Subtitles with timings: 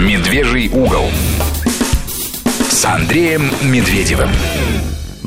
[0.00, 1.10] Медвежий угол
[2.70, 4.30] с Андреем Медведевым.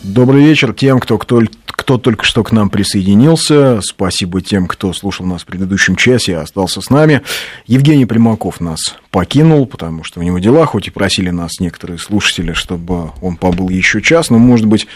[0.01, 3.81] Добрый вечер тем, кто, кто, кто только что к нам присоединился.
[3.83, 7.21] Спасибо тем, кто слушал нас в предыдущем часе и остался с нами.
[7.67, 12.53] Евгений Примаков нас покинул, потому что у него дела, хоть и просили нас некоторые слушатели,
[12.53, 14.87] чтобы он побыл еще час, но, может быть,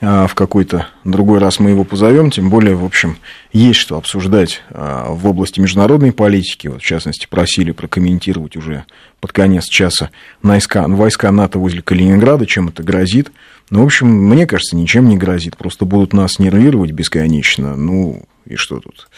[0.00, 3.16] в какой-то другой раз мы его позовем, тем более, в общем,
[3.52, 6.66] есть что обсуждать а, в области международной политики.
[6.68, 8.84] Вот, в частности, просили прокомментировать уже
[9.20, 10.10] под конец часа
[10.42, 13.32] войска, войска НАТО возле Калининграда, чем это грозит.
[13.70, 15.56] Ну, в общем, мне кажется, ничем не грозит.
[15.56, 17.76] Просто будут нас нервировать бесконечно.
[17.76, 19.08] Ну, и что тут?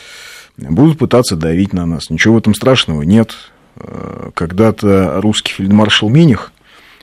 [0.56, 2.10] Будут пытаться давить на нас.
[2.10, 3.34] Ничего в этом страшного нет.
[3.77, 6.52] А, когда-то русский фельдмаршал Миних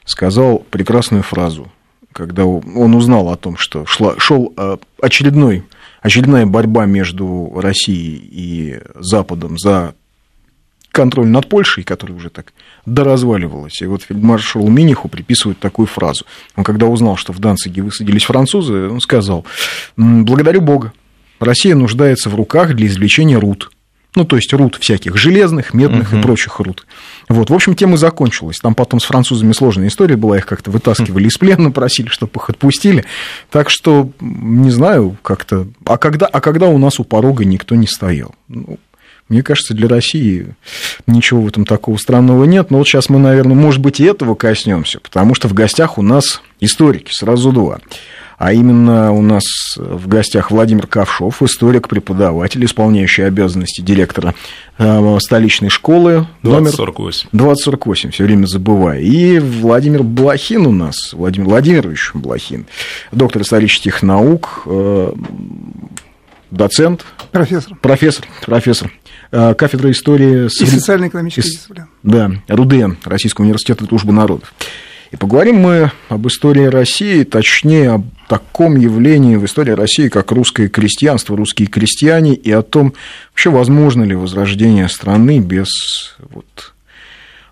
[0.06, 1.72] сказал прекрасную фразу–
[2.14, 5.64] когда он узнал о том, что шла, шел э, очередной,
[6.02, 9.96] очередная борьба между Россией и Западом за
[10.94, 12.54] контроль над Польшей, которая уже так
[12.86, 13.82] доразваливалась.
[13.82, 16.26] И вот фельдмаршалу Миниху приписывают такую фразу.
[16.56, 19.46] Он когда узнал, что в Данциге высадились французы, он сказал,
[19.98, 20.94] благодарю Бога,
[21.40, 23.72] Россия нуждается в руках для извлечения руд.
[24.16, 26.20] Ну, то есть руд всяких железных, медных угу.
[26.20, 26.86] и прочих руд.
[27.30, 28.60] Вот, в общем, тема закончилась.
[28.60, 32.50] Там потом с французами сложная история была, их как-то вытаскивали из плена, просили, чтобы их
[32.50, 33.06] отпустили.
[33.50, 35.68] Так что, не знаю, как-то...
[35.86, 38.36] А когда, а когда у нас у порога никто не стоял?
[38.48, 38.78] Ну,
[39.30, 40.56] мне кажется, для России
[41.08, 42.70] ничего в этом такого странного нет.
[42.70, 46.02] Но вот сейчас мы, наверное, может быть, и этого коснемся, потому что в гостях у
[46.02, 47.80] нас историки, сразу два.
[48.44, 49.44] А именно у нас
[49.78, 54.36] в гостях Владимир Ковшов, историк, преподаватель, исполняющий обязанности директора
[54.78, 56.28] э, столичной школы.
[56.42, 57.30] 2048.
[57.32, 59.02] 2048, все время забываю.
[59.02, 62.66] И Владимир Блохин у нас, Владимир Владимирович Блохин,
[63.14, 65.14] доктор исторических наук, э,
[66.52, 67.06] доцент.
[67.32, 67.78] Профессор.
[67.82, 68.92] Профессор, профессор.
[69.32, 70.48] Э, кафедра истории...
[70.48, 71.88] И социально-экономической дисциплины.
[72.04, 74.54] Да, РУДН, Российского университета дружбы народов.
[75.14, 80.70] И поговорим мы об истории России, точнее, об таком явлении в истории России, как русское
[80.70, 82.96] крестьянство, русские крестьяне, и о том,
[83.30, 85.68] вообще возможно ли возрождение страны без
[86.18, 86.74] вот,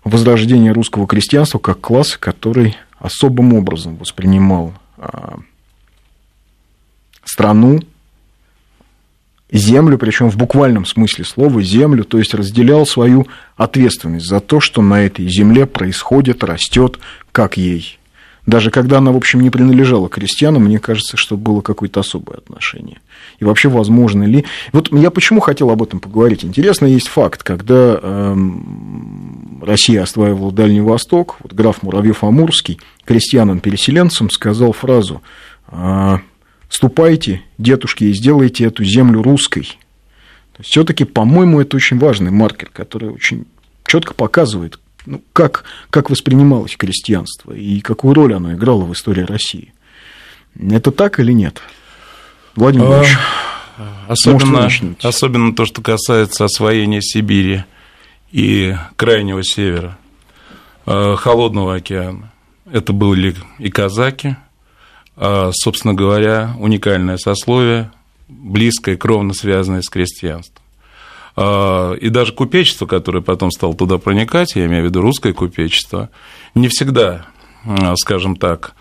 [0.02, 5.38] возрождения русского крестьянства как класса, который особым образом воспринимал а,
[7.22, 7.78] страну,
[9.58, 13.26] землю, причем в буквальном смысле слова землю, то есть разделял свою
[13.56, 16.98] ответственность за то, что на этой земле происходит, растет,
[17.32, 17.98] как ей.
[18.46, 22.98] Даже когда она, в общем, не принадлежала крестьянам, мне кажется, что было какое-то особое отношение.
[23.38, 24.44] И вообще, возможно ли...
[24.72, 26.44] Вот я почему хотел об этом поговорить.
[26.44, 35.22] Интересно, есть факт, когда эм, Россия осваивала Дальний Восток, вот граф Муравьев-Амурский крестьянам-переселенцам сказал фразу
[35.68, 36.20] «А,
[36.72, 39.76] ступайте, дедушки, и сделайте эту землю русской.
[40.58, 43.46] Все-таки, по-моему, это очень важный маркер, который очень
[43.84, 49.74] четко показывает, ну, как, как воспринималось крестьянство и какую роль оно играло в истории России.
[50.58, 51.60] Это так или нет?
[52.56, 53.18] Владимир Ильич,
[54.08, 54.70] особенно,
[55.02, 57.64] особенно то, что касается освоения Сибири
[58.30, 59.98] и крайнего севера,
[60.86, 62.32] э, холодного океана.
[62.70, 64.51] Это были и казаки, а,
[65.52, 67.90] собственно говоря, уникальное сословие,
[68.28, 70.62] близкое, кровно связанное с крестьянством.
[71.36, 76.10] А, и даже купечество, которое потом стало туда проникать, я имею в виду русское купечество,
[76.54, 77.26] не всегда,
[77.64, 78.74] а, скажем так,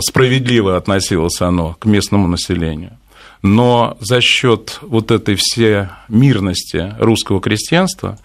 [0.00, 2.98] справедливо относилось оно к местному населению.
[3.42, 8.18] Но за счет вот этой всей мирности русского крестьянства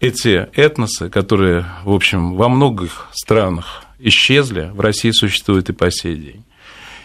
[0.00, 6.16] эти этносы, которые, в общем, во многих странах исчезли, в России существуют и по сей
[6.16, 6.44] день.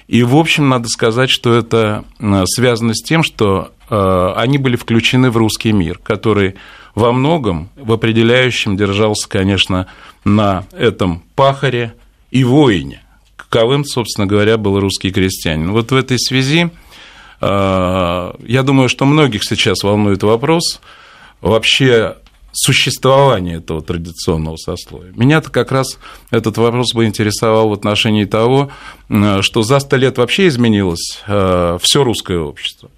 [0.08, 4.76] И, в общем, надо сказать, что это э, связано с тем, что э, они были
[4.76, 6.56] включены в русский мир, который
[6.96, 9.88] во многом, в определяющем, держался, конечно,
[10.26, 11.94] на этом пахаре
[12.32, 13.02] и воине,
[13.36, 15.72] каковым, собственно говоря, был русский крестьянин.
[15.72, 16.70] Вот в этой связи,
[17.42, 20.82] э, я думаю, что многих сейчас волнует вопрос
[21.42, 22.18] вообще
[22.54, 25.12] существования этого традиционного сословия.
[25.16, 25.98] Меня-то как раз
[26.30, 28.72] этот вопрос бы интересовал в отношении того,
[29.42, 32.90] что за сто лет вообще изменилось э, все русское общество.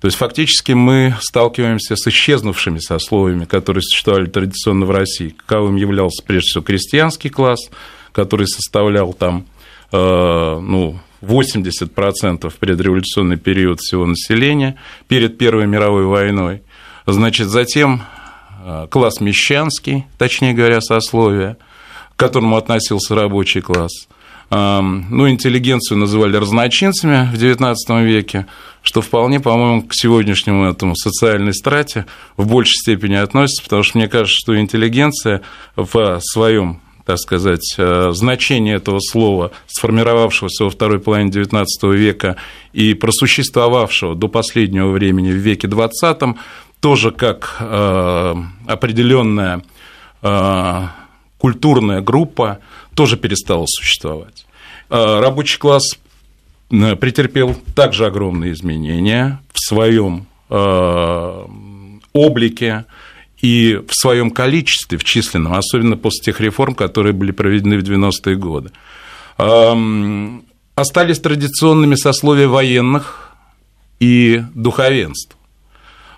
[0.00, 5.30] То есть фактически мы сталкиваемся с исчезнувшими сословиями, которые существовали традиционно в России.
[5.30, 7.70] Каковым являлся прежде всего крестьянский класс,
[8.12, 9.46] который составлял там
[9.92, 9.96] э,
[10.60, 14.78] ну, 80% в предреволюционный период всего населения
[15.08, 16.62] перед Первой мировой войной.
[17.06, 18.02] Значит, затем
[18.90, 21.56] класс мещанский, точнее говоря, сословие,
[22.16, 24.08] к которому относился рабочий класс.
[24.50, 28.46] Эм, ну, интеллигенцию называли разночинцами в XIX веке,
[28.82, 32.06] что вполне, по-моему, к сегодняшнему этому социальной страте
[32.36, 35.40] в большей степени относится, потому что мне кажется, что интеллигенция
[35.76, 42.36] в своем так сказать, э, значение этого слова, сформировавшегося во второй половине XIX века
[42.72, 46.34] и просуществовавшего до последнего времени в веке XX,
[46.84, 48.34] тоже как э,
[48.66, 49.62] определенная
[50.20, 50.82] э,
[51.38, 52.58] культурная группа,
[52.94, 54.44] тоже перестала существовать.
[54.90, 55.98] Рабочий класс
[56.68, 60.26] претерпел также огромные изменения в своем
[62.12, 62.84] облике,
[63.40, 68.36] и в своем количестве, в численном, особенно после тех реформ, которые были проведены в 90-е
[68.36, 68.70] годы.
[70.74, 73.30] Остались традиционными сословия военных
[74.00, 75.34] и духовенств.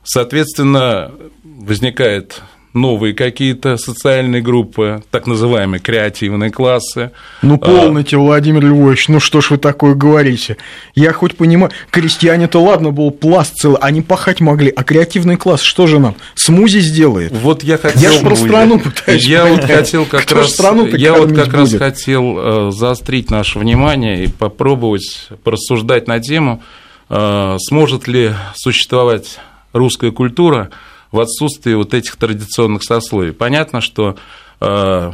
[0.07, 1.11] Соответственно,
[1.43, 2.41] возникает
[2.77, 7.11] новые какие-то социальные группы, так называемые креативные классы.
[7.43, 10.59] Ну, а, полноте, Владимир Львович, ну что ж вы такое говорите?
[10.95, 15.87] Я хоть понимаю, крестьяне-то ладно, был пласт целый, они пахать могли, а креативный класс что
[15.87, 16.15] же нам?
[16.35, 17.33] Смузи сделает?
[17.33, 18.01] Вот я хотел...
[18.01, 19.61] Я же про страну пытаюсь Я понять.
[19.63, 20.59] вот хотел как Кто раз...
[20.93, 21.55] Я вот как будет?
[21.55, 26.63] раз хотел э, заострить наше внимание и попробовать порассуждать на тему,
[27.09, 29.39] э, сможет ли существовать
[29.77, 30.71] русская культура–
[31.13, 33.33] в отсутствии вот этих традиционных сословий.
[33.33, 34.17] Понятно, что
[34.61, 35.13] э,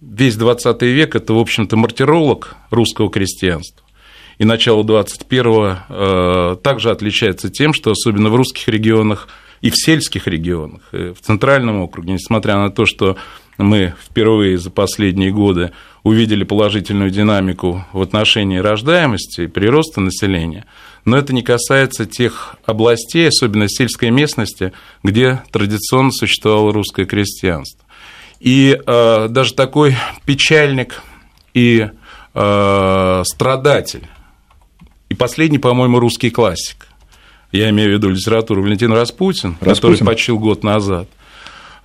[0.00, 3.84] весь 20 век– это, в общем-то, мартиролог русского крестьянства.
[4.38, 9.28] И начало 21-го э, также отличается тем, что особенно в русских регионах
[9.60, 13.16] и в сельских регионах, и в центральном округе, несмотря на то, что
[13.56, 15.72] мы впервые за последние годы
[16.08, 20.66] увидели положительную динамику в отношении рождаемости и прироста населения–
[21.08, 24.72] но это не касается тех областей, особенно сельской местности,
[25.02, 27.84] где традиционно существовало русское крестьянство.
[28.40, 29.96] И э, даже такой
[30.26, 31.02] печальник
[31.54, 31.88] и
[32.34, 34.06] э, страдатель,
[35.08, 36.86] и последний, по-моему, русский классик,
[37.50, 39.74] я имею в виду литературу Валентин Распутин, Распутин.
[39.74, 41.08] который почил год назад,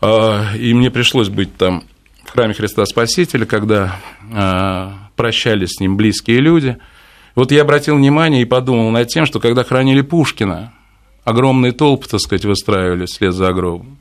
[0.02, 1.86] э, и мне пришлось быть там
[2.34, 4.00] храме Христа Спасителя, когда
[4.32, 6.78] э, прощались с ним близкие люди–
[7.36, 10.72] вот я обратил внимание и подумал над тем, что когда хранили Пушкина,
[11.24, 13.98] огромные толпы, так сказать, выстраивали вслед за гробом.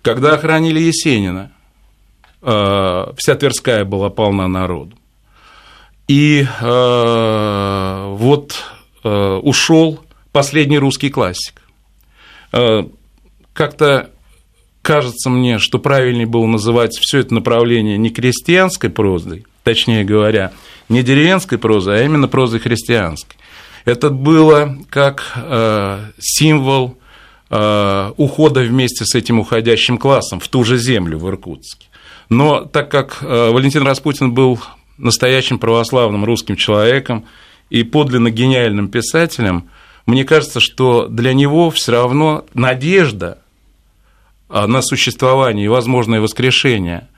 [0.00, 1.52] Когда охранили Есенина,
[2.40, 4.96] э, вся Тверская была полна народу.
[6.08, 8.64] И э, вот
[9.04, 9.98] ушел
[10.30, 11.60] последний русский классик.
[12.52, 14.11] Как-то
[14.82, 20.52] кажется мне, что правильнее было называть все это направление не крестьянской прозой, точнее говоря,
[20.88, 23.36] не деревенской прозой, а именно прозой христианской.
[23.84, 26.98] Это было как э, символ
[27.50, 31.86] э, ухода вместе с этим уходящим классом в ту же землю в Иркутске.
[32.28, 34.60] Но так как э, Валентин Распутин был
[34.98, 37.24] настоящим православным русским человеком
[37.70, 39.68] и подлинно гениальным писателем,
[40.06, 43.38] мне кажется, что для него все равно надежда
[44.52, 47.08] на существование и возможное воскрешение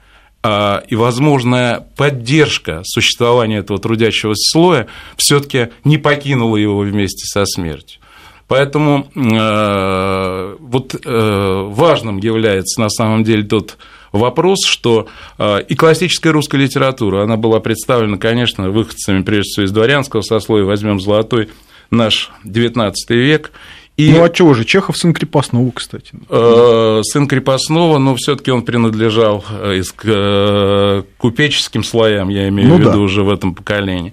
[0.46, 4.86] а, и возможная поддержка существования этого трудящегося слоя
[5.16, 8.00] все-таки не покинула его вместе со смертью.
[8.46, 13.78] Поэтому э, вот э, важным является на самом деле тот
[14.12, 15.08] вопрос, что
[15.38, 21.00] и классическая русская литература, она была представлена, конечно, выходцами, прежде всего, из дворянского сословия, возьмем
[21.00, 21.48] золотой
[21.90, 23.50] наш XIX век,
[23.96, 24.10] и...
[24.10, 26.12] Ну а чего же, Чехов сын крепостного, кстати.
[26.28, 32.76] Э, сын крепостного, но все-таки он принадлежал э, к э, купеческим слоям, я имею ну,
[32.76, 32.98] в виду да.
[32.98, 34.12] уже в этом поколении.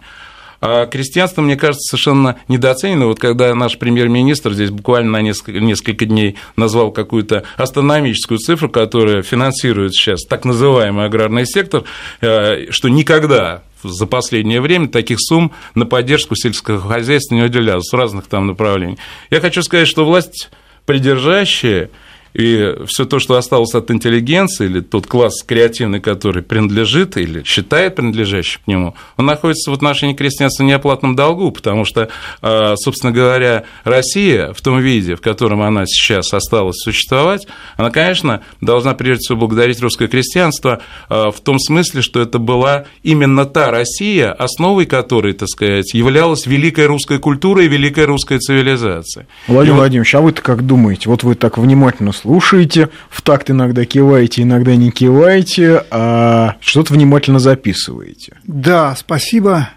[0.64, 3.08] А крестьянство, мне кажется, совершенно недооценено.
[3.08, 9.24] Вот когда наш премьер-министр здесь буквально на несколько, несколько дней назвал какую-то астрономическую цифру, которая
[9.24, 11.86] финансирует сейчас так называемый аграрный сектор,
[12.20, 18.28] что никогда за последнее время таких сумм на поддержку сельского хозяйства не уделялось с разных
[18.28, 18.98] там направлений.
[19.30, 20.50] Я хочу сказать, что власть
[20.86, 21.90] придержащая
[22.34, 27.96] и все то, что осталось от интеллигенции, или тот класс креативный, который принадлежит или считает
[27.96, 32.10] принадлежащим к нему, он находится в отношении крестьянства в неоплатном долгу, потому что,
[32.42, 37.48] а, собственно говоря, Россия в том виде, в котором она сейчас осталась существовать,
[37.78, 42.86] она, конечно, должна прежде всего благодарить русское крестьянство а, в том смысле, что это была
[43.04, 49.28] именно та Россия, основой которой, так сказать, являлась великая русская культура и великая русская цивилизация.
[49.48, 49.82] Владимир вот...
[49.82, 51.10] Владимирович, а вы-то как думаете?
[51.10, 57.40] Вот вы так внимательно слушаете, в такт иногда киваете, иногда не киваете, а что-то внимательно
[57.40, 58.38] записываете.
[58.44, 59.70] Да, спасибо.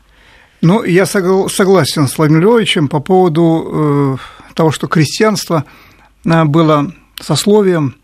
[0.61, 5.65] Ну, я согласен с Владимиром Львовичем по поводу э, того, что крестьянство
[6.25, 7.97] э, было сословием,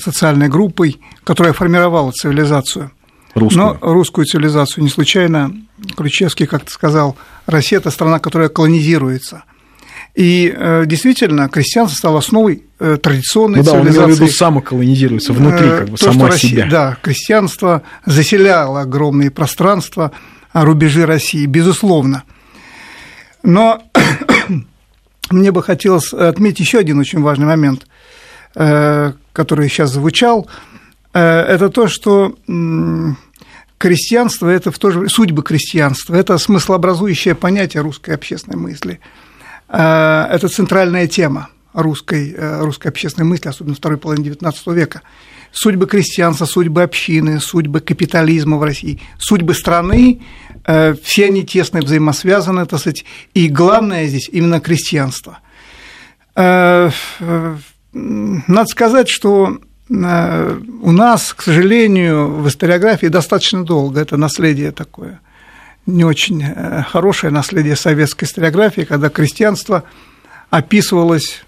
[0.00, 2.92] социальной группой, которая формировала цивилизацию.
[3.34, 3.64] Русскую.
[3.64, 5.54] Но русскую цивилизацию не случайно
[5.96, 9.44] Ключевский как-то сказал, Россия– это страна, которая колонизируется.
[10.14, 13.98] И э, действительно, крестьянство стало основой э, традиционной ну, да, цивилизации.
[13.98, 16.66] Он имел в виду самоколонизируется внутри, как бы, То, сама Россия, себя.
[16.70, 20.12] Да, крестьянство заселяло огромные пространства,
[20.52, 22.24] рубежи России, безусловно.
[23.42, 23.82] Но
[25.30, 27.86] мне бы хотелось отметить еще один очень важный момент,
[28.52, 30.46] который сейчас звучал.
[31.14, 32.36] Это то, что
[33.78, 39.00] крестьянство– это в то же судьбы крестьянства, это смыслообразующее понятие русской общественной мысли.
[39.72, 45.00] Э, это центральная тема русской, э, русской общественной мысли, особенно второй половины XIX века.
[45.50, 50.20] Судьбы крестьянства, судьбы общины, судьбы капитализма в России, судьбы страны,
[50.66, 55.38] э, все они тесно взаимосвязаны, так сказать, и главное здесь именно крестьянство.
[56.34, 56.92] Надо
[58.66, 59.58] сказать, что
[59.90, 65.20] у нас, к сожалению, в историографии достаточно долго это наследие такое,
[65.86, 69.84] не очень э, хорошее наследие советской историографии, когда крестьянство
[70.50, 71.44] описывалось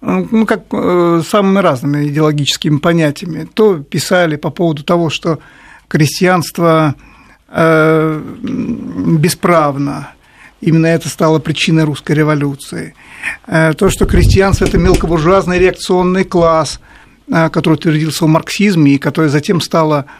[0.00, 3.48] ну, как э, самыми разными идеологическими понятиями.
[3.52, 5.38] То писали по поводу того, что
[5.88, 6.94] крестьянство
[9.20, 10.08] бесправно,
[10.62, 12.94] именно это стало причиной русской революции.
[13.46, 16.80] То, что крестьянство– это мелкобуржуазный реакционный класс–
[17.28, 20.10] Э, который утвердился в марксизме и которая затем стала э,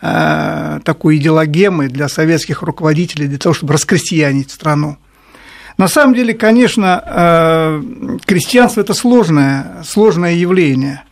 [0.00, 4.96] такой идеологемой для советских руководителей, для того, чтобы раскрестьянить страну.
[5.76, 7.82] На самом деле, конечно, э,
[8.24, 11.02] крестьянство– это сложное, сложное явление.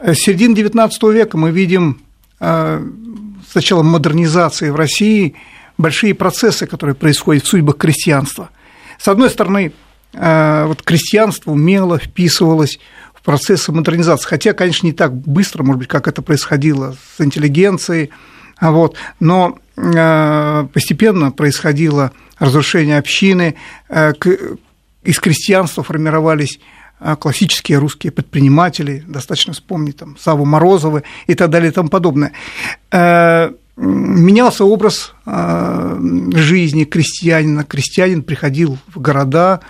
[0.00, 2.00] С середины XIX века мы видим
[2.38, 5.34] сначала модернизации в России,
[5.78, 8.50] большие процессы, которые происходят в судьбах крестьянства.
[8.98, 9.72] С одной стороны,
[10.12, 12.78] вот крестьянство умело вписывалось
[13.24, 14.28] процесса модернизации.
[14.28, 18.10] Хотя, конечно, не так быстро, может быть, как это происходило с интеллигенцией,
[18.58, 23.56] а вот, но э, постепенно происходило разрушение общины,
[23.88, 24.12] э,
[25.02, 26.60] из крестьянства формировались
[27.00, 32.32] э, классические русские предприниматели, достаточно вспомнить там Саву Морозова и так далее и тому подобное.
[33.76, 37.64] Менялся образ жизни крестьянина.
[37.64, 39.62] Крестьянин приходил в города,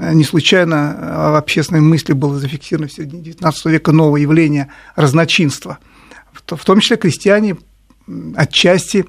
[0.00, 0.96] не случайно
[1.32, 5.78] в общественной мысли было зафиксировано в середине XIX века новое явление разночинства.
[6.32, 7.56] В том числе крестьяне
[8.34, 9.04] отчасти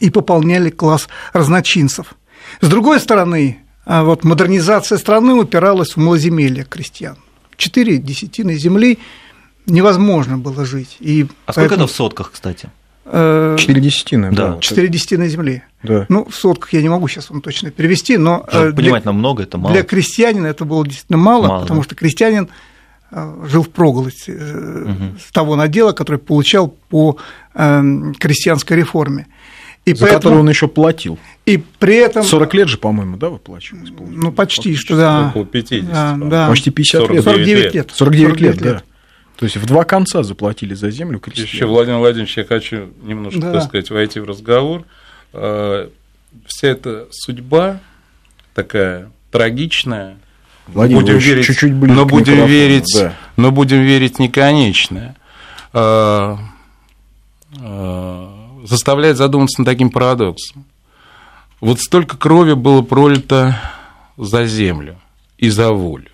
[0.00, 2.14] и пополняли класс разночинцев.
[2.60, 7.16] С другой стороны, а вот модернизация страны упиралась в малоземелье крестьян.
[7.56, 8.98] Четыре десятины земли
[9.66, 10.96] невозможно было жить.
[11.00, 11.66] И а поэтому...
[11.66, 12.70] сколько это в сотках, кстати?
[13.12, 14.58] Э, четыре десятины, да.
[14.60, 15.62] Четыре десятины земли.
[15.82, 16.06] Да.
[16.08, 18.44] Ну, в сотках я не могу сейчас вам точно перевести, но...
[18.48, 19.74] Чтобы понимать, нам много, это мало.
[19.74, 21.84] Для крестьянина это было действительно мало, мало потому да.
[21.86, 22.48] что крестьянин
[23.10, 25.18] э, жил в проголоде угу.
[25.18, 27.16] с того надела, который получал по
[27.54, 29.26] эм, крестьянской реформе.
[29.86, 30.20] И За поэтому...
[30.20, 31.18] который он еще платил.
[31.46, 32.22] И при этом...
[32.22, 33.90] 40 лет же, по-моему, да, выплачивалось?
[33.98, 35.28] Ну, почти, что да.
[35.30, 35.90] Около 50.
[35.90, 36.48] Да, да.
[36.48, 37.24] Почти 50 49 лет.
[37.24, 37.90] 49 лет.
[37.92, 38.82] 49, 49 лет, лет, да.
[39.40, 41.46] То есть в два конца заплатили за землю крестьян.
[41.46, 43.52] Еще, Владимир Владимирович, я хочу немножко, да.
[43.52, 44.84] так сказать, войти в разговор.
[45.32, 45.90] А,
[46.44, 47.80] вся эта судьба
[48.54, 50.18] такая трагичная,
[50.66, 53.14] Владимир, будем верить, чуть-чуть но будем верить, да.
[53.38, 55.16] но будем верить неконечная.
[55.72, 56.36] А,
[57.58, 60.66] а, заставляет задуматься над таким парадоксом.
[61.62, 63.58] Вот столько крови было пролито
[64.18, 65.00] за землю
[65.38, 66.10] и за волю.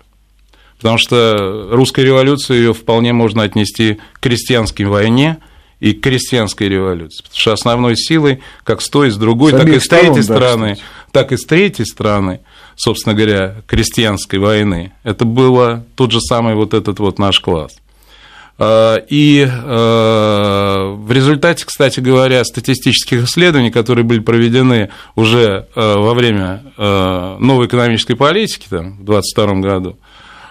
[0.77, 5.37] Потому что русская революция ее вполне можно отнести к крестьянской войне
[5.79, 7.23] и к крестьянской революции.
[7.23, 10.23] Потому что основной силой, как с той, с другой, с так и с третьей сторон,
[10.23, 12.41] стороны, да, так и с третьей стороны,
[12.75, 17.77] собственно говоря, крестьянской войны, это было тот же самый вот этот вот наш класс.
[18.59, 26.13] А, и а, в результате, кстати говоря, статистических исследований, которые были проведены уже а, во
[26.13, 26.63] время
[27.39, 29.97] новой экономической политики там, в 2022 году,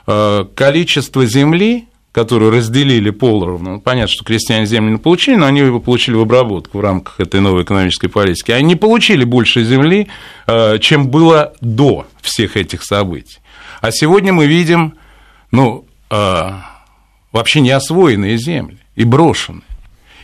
[0.07, 5.81] количество земли, которую разделили полровно, ну, понятно, что крестьяне землю не получили, но они его
[5.81, 10.09] получили в обработку в рамках этой новой экономической политики, они не получили больше земли,
[10.47, 13.37] э, чем было до всех этих событий.
[13.83, 14.95] А сегодня мы видим,
[15.51, 16.53] ну, э,
[17.33, 19.65] вообще не освоенные земли и брошенные.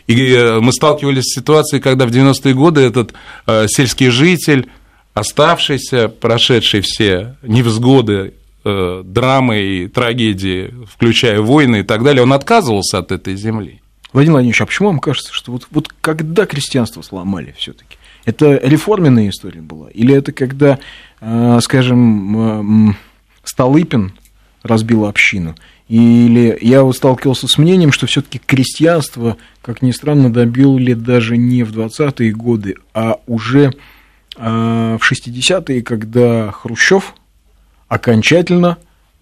[0.07, 3.13] И мы сталкивались с ситуацией, когда в 90-е годы этот
[3.67, 4.67] сельский житель,
[5.13, 12.99] оставшийся, прошедший все невзгоды Э, драмы и трагедии, включая войны и так далее, он отказывался
[12.99, 13.81] от этой земли.
[14.13, 18.59] Владимир Владимирович, а почему вам кажется, что вот, вот когда крестьянство сломали все таки это
[18.63, 19.89] реформенная история была?
[19.89, 20.79] Или это когда,
[21.19, 22.95] э, скажем,
[23.43, 24.13] Столыпин
[24.61, 25.55] разбил общину?
[25.89, 31.35] Или я вот сталкивался с мнением, что все таки крестьянство, как ни странно, добили даже
[31.35, 33.73] не в 20-е годы, а уже
[34.37, 37.15] э, в 60-е, когда Хрущев
[37.93, 38.79] окончательно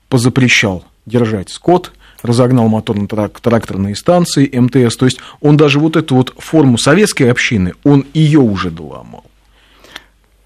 [0.07, 1.91] позапрещал держать скот,
[2.23, 4.95] разогнал моторно-тракторные станции МТС.
[4.95, 9.25] То есть он даже вот эту вот форму советской общины, он ее уже доломал.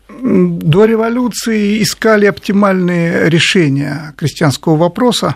[0.09, 5.35] До революции искали оптимальные решения крестьянского вопроса.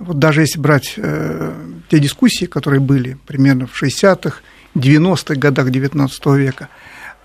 [0.00, 1.52] Вот даже если брать э,
[1.88, 4.38] те дискуссии, которые были примерно в 60-х,
[4.74, 6.68] 90-х годах XIX века,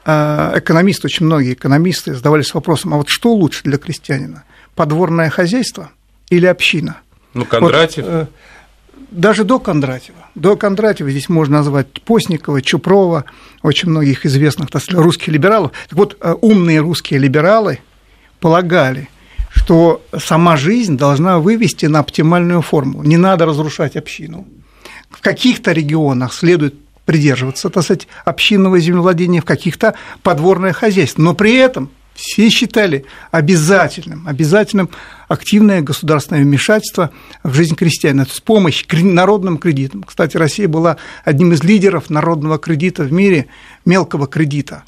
[0.06, 4.44] э, экономисты, очень многие экономисты задавались вопросом, а вот что лучше для крестьянина?
[4.80, 5.92] Подворное хозяйство
[6.30, 7.02] или община?
[7.34, 8.06] Ну, Кондратьев.
[8.06, 8.28] Вот, э,
[9.12, 10.20] даже до Кондратьева.
[10.36, 13.26] До Кондратьева здесь можно назвать Постникова, Чупрова,
[13.62, 15.74] очень многих известных так русских либералов.
[15.90, 17.80] Так вот, э, умные русские либералы
[18.40, 19.10] полагали,
[19.50, 23.04] что сама жизнь должна вывести на оптимальную форму.
[23.04, 24.48] Не надо разрушать общину.
[25.10, 31.22] В каких-то регионах следует придерживаться, так сказать, общинного землевладения, в каких-то подворное хозяйство.
[31.22, 31.90] Но при этом
[32.20, 34.90] все считали обязательным, обязательным
[35.30, 37.12] активное государственное вмешательство
[37.44, 40.04] в жизнь крестьянина, с помощью народным кредитам.
[40.04, 43.48] Кстати, Россия была одним из лидеров народного кредита в мире,
[43.86, 44.84] мелкого кредита.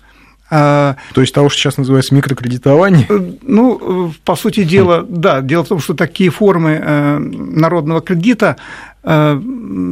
[0.54, 3.06] А, То есть того, что сейчас называется микрокредитование?
[3.08, 5.40] Э, ну, по сути дела, да.
[5.40, 8.58] Дело в том, что такие формы э, народного кредита
[9.04, 9.42] э,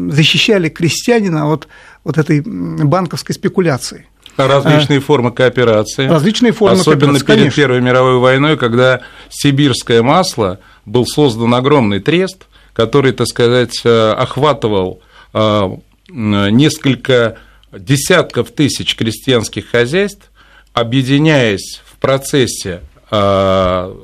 [0.09, 1.69] защищали крестьянина от
[2.03, 4.08] вот этой банковской спекуляции.
[4.47, 6.07] Различные а, формы кооперации.
[6.07, 7.61] Различные формы Особенно кооперации, перед конечно.
[7.61, 15.01] Первой мировой войной, когда сибирское масло был создан огромный трест, который, так сказать, э, охватывал
[15.33, 15.69] э,
[16.09, 17.37] несколько
[17.71, 20.31] десятков тысяч крестьянских хозяйств,
[20.73, 22.81] объединяясь в процессе
[23.11, 23.95] э,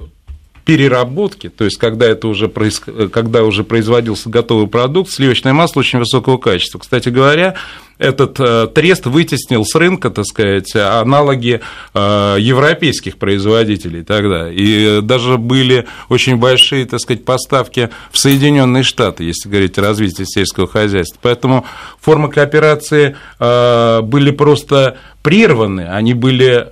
[0.65, 2.81] переработки, то есть когда это уже проис...
[3.12, 6.79] когда уже производился готовый продукт, сливочное масло очень высокого качества.
[6.79, 7.55] Кстати говоря,
[8.00, 11.62] этот э, трест вытеснил с рынка, так сказать, аналоги
[11.93, 14.51] э, европейских производителей тогда.
[14.51, 20.24] И даже были очень большие, так сказать, поставки в Соединенные Штаты, если говорить о развитии
[20.25, 21.19] сельского хозяйства.
[21.22, 21.65] Поэтому
[22.01, 26.65] формы кооперации э, были просто прерваны, они были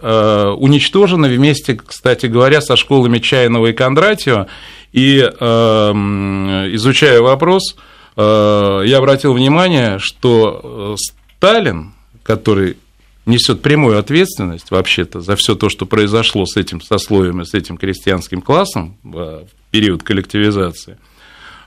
[0.55, 4.47] уничтожены вместе, кстати говоря, со школами Чайного и Кондратьева.
[4.93, 7.75] И изучая вопрос,
[8.15, 11.03] Э, я обратил внимание, что э,
[11.37, 12.77] Сталин, который
[13.25, 17.77] несет прямую ответственность вообще-то за все то, что произошло с этим сословием и с этим
[17.77, 20.97] крестьянским классом в период коллективизации.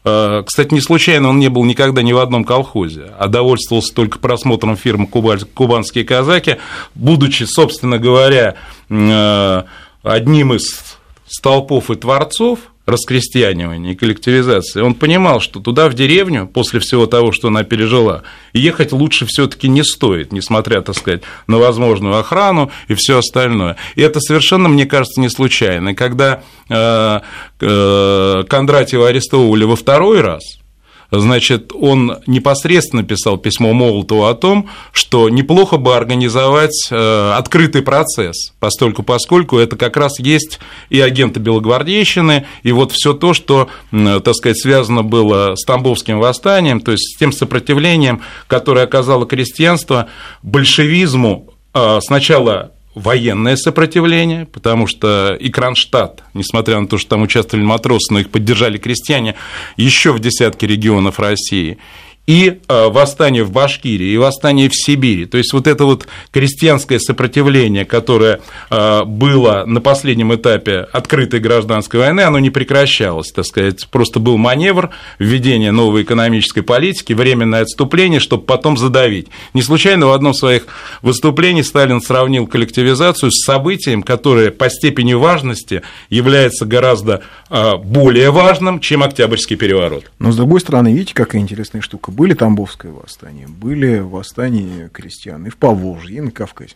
[0.06, 4.20] Э, кстати, не случайно он не был никогда ни в одном колхозе, а довольствовался только
[4.20, 6.58] просмотром фирмы «Кубанские казаки»,
[6.94, 8.54] будучи, собственно говоря,
[8.88, 16.80] одним из столпов и творцов– раскрестьянивания и коллективизации, он понимал, что туда, в деревню, после
[16.80, 18.22] всего того, что она пережила,
[18.52, 23.76] ехать лучше все таки не стоит, несмотря, так сказать, на возможную охрану и все остальное.
[23.96, 25.90] И это совершенно, мне кажется, не случайно.
[25.90, 27.20] И когда э,
[27.60, 30.42] э, Кондратьева арестовывали во второй раз–
[31.10, 38.52] значит, он непосредственно писал письмо Молотову о том, что неплохо бы организовать э, открытый процесс,
[38.58, 40.58] постольку поскольку это как раз есть
[40.90, 46.80] и агенты белогвардейщины, и вот все то, что, так сказать, связано было с Тамбовским восстанием,
[46.80, 50.08] то есть с тем сопротивлением, которое оказало крестьянство
[50.42, 57.62] большевизму э, сначала военное сопротивление, потому что и Кронштадт, несмотря на то, что там участвовали
[57.62, 59.34] матросы, но их поддержали крестьяне
[59.76, 61.76] еще в десятке регионов России,
[62.26, 65.26] и э, восстание в Башкирии, и восстание в Сибири.
[65.26, 72.00] То есть вот это вот крестьянское сопротивление, которое э, было на последнем этапе открытой гражданской
[72.00, 78.18] войны, оно не прекращалось, так сказать, просто был маневр введения новой экономической политики, временное отступление,
[78.18, 79.28] чтобы потом задавить.
[79.54, 80.66] Не случайно в одном из своих
[81.02, 88.80] выступлений Сталин сравнил коллективизацию с событием, которое по степени важности является гораздо э, более важным,
[88.80, 90.10] чем Октябрьский переворот.
[90.18, 95.50] Но с другой стороны, видите, какая интересная штука были Тамбовское восстание, были восстания крестьян и
[95.50, 96.74] в Поволжье, и на Кавказе.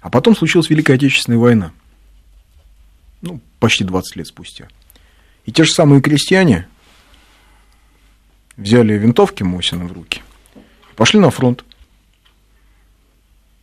[0.00, 1.72] А потом случилась Великая Отечественная война.
[3.22, 4.68] Ну, почти 20 лет спустя.
[5.46, 6.68] И те же самые крестьяне
[8.56, 10.22] взяли винтовки Мосина в руки
[10.94, 11.64] пошли на фронт.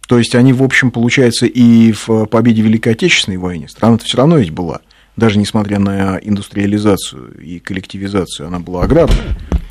[0.08, 4.38] То есть они, в общем, получается, и в победе Великой Отечественной войне страна-то все равно
[4.38, 4.82] ведь была,
[5.16, 9.18] даже несмотря на индустриализацию и коллективизацию, она была аграрной.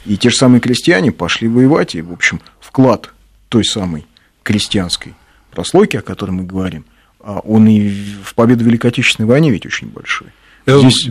[0.07, 3.13] И те же самые крестьяне пошли воевать, и, в общем, вклад
[3.49, 4.07] той самой
[4.43, 5.15] крестьянской
[5.51, 6.85] прослойки, о которой мы говорим,
[7.21, 7.91] а он и
[8.25, 10.29] в победу в Великой Отечественной войне ведь очень большой.
[10.67, 11.07] Э, Здесь,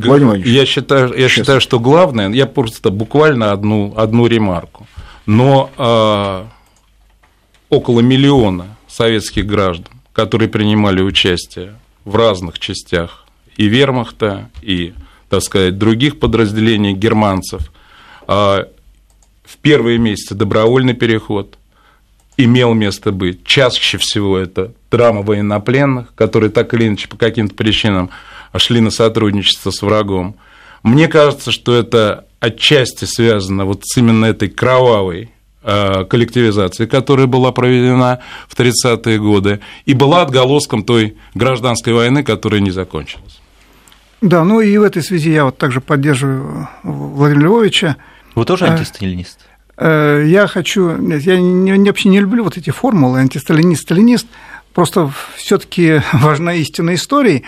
[0.45, 4.88] я считаю, я считаю, что главное, я просто буквально одну, одну ремарку,
[5.25, 6.45] но э,
[7.69, 11.75] около миллиона советских граждан, которые принимали участие
[12.06, 13.25] в разных частях
[13.56, 14.93] и вермахта, и
[15.30, 17.71] так сказать, других подразделений германцев.
[18.25, 18.67] А,
[19.49, 21.57] в первые месяцы добровольный переход
[22.38, 23.43] имел место быть.
[23.43, 28.12] Чаще всего это драма военнопленных, которые так или иначе по каким-то причинам
[28.55, 30.35] шли на сотрудничество с врагом.
[30.83, 35.31] Мне кажется, что это отчасти связано вот с именно этой кровавой
[35.63, 42.62] а, коллективизации, которая была проведена в 30-е годы, и была отголоском той гражданской войны, которая
[42.62, 43.41] не закончилась.
[44.21, 47.97] Да, ну и в этой связи я вот также поддерживаю Владимира Львовича.
[48.39, 49.39] Вы тоже э, антисталинист?
[49.78, 50.95] Э, я хочу...
[50.95, 54.28] Нет, я не, вообще не люблю вот эти формулы антисталинист, сталинист.
[54.73, 57.43] Просто все таки важна истина истории.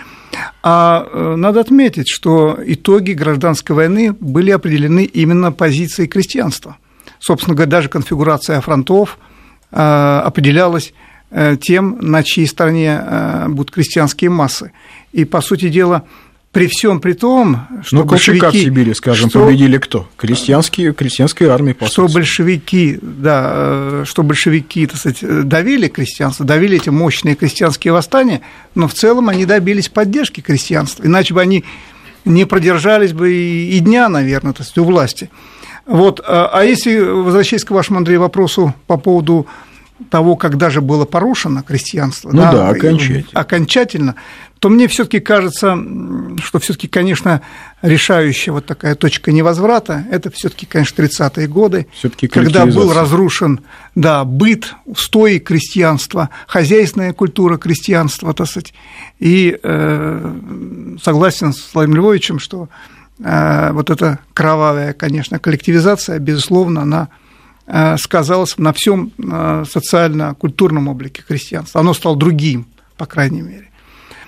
[0.62, 6.76] А э, надо отметить, что итоги гражданской войны были определены именно позицией крестьянства.
[7.18, 9.18] Собственно говоря, даже конфигурация фронтов
[9.70, 10.92] определялась
[11.60, 13.00] тем, на чьей стороне
[13.48, 14.72] будут крестьянские массы.
[15.12, 16.02] И, по сути дела,
[16.52, 18.46] при всем при том, что ну, большевики...
[18.46, 20.06] в Сибири, скажем, что, победили кто?
[20.18, 22.14] Крестьянские, крестьянская армия, по Что сути.
[22.14, 28.42] большевики, да, э, что большевики, так сказать, давили крестьянство, давили эти мощные крестьянские восстания,
[28.74, 31.64] но в целом они добились поддержки крестьянства, иначе бы они
[32.26, 35.30] не продержались бы и дня, наверное, то есть, у власти.
[35.86, 39.46] Вот, а, а если, возвращаясь к вашему, Андрей, вопросу по поводу
[40.10, 43.40] того, когда же было порушено крестьянство, ну да, да окончательно.
[43.40, 44.14] окончательно,
[44.62, 45.76] то мне все-таки кажется,
[46.40, 47.42] что все-таки, конечно,
[47.82, 51.88] решающая вот такая точка невозврата, это все-таки, конечно, 30-е годы,
[52.30, 53.62] когда был разрушен
[53.96, 58.72] да, быт, устои крестьянства, хозяйственная культура крестьянства, так сказать,
[59.18, 60.34] и э,
[61.02, 62.68] согласен с Владимиром Львовичем, что
[63.18, 67.08] э, вот эта кровавая, конечно, коллективизация, безусловно, она
[67.66, 71.80] э, сказалась на всем э, социально-культурном облике крестьянства.
[71.80, 73.71] Оно стало другим, по крайней мере.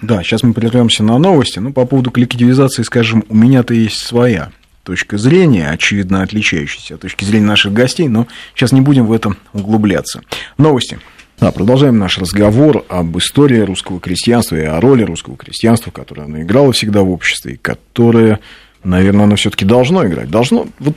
[0.02, 1.59] Да, сейчас мы прервемся на новости.
[1.59, 4.50] Ну, по поводу коллективизации, скажем, у меня-то есть своя
[4.83, 9.37] точка зрения, очевидно отличающаяся от точки зрения наших гостей, но сейчас не будем в этом
[9.52, 10.22] углубляться.
[10.59, 10.98] Новости.
[11.40, 16.42] Да, продолжаем наш разговор об истории русского крестьянства и о роли русского крестьянства, которое оно
[16.42, 18.38] играло всегда в обществе, и которое,
[18.85, 20.30] наверное, оно все-таки должно играть.
[20.30, 20.68] Должно.
[20.78, 20.96] Вот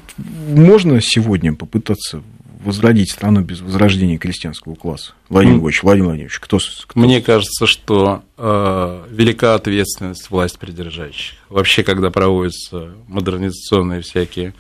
[0.50, 2.22] можно сегодня попытаться
[2.68, 5.14] возродить страну без возрождения крестьянского класса?
[5.30, 7.00] Владимир Владимирович, Владимир Владимирович, кто, кто?
[7.00, 11.38] Мне кажется, что э, велика ответственность власть придержащих.
[11.50, 14.54] Вообще, когда проводятся модернизационные всякие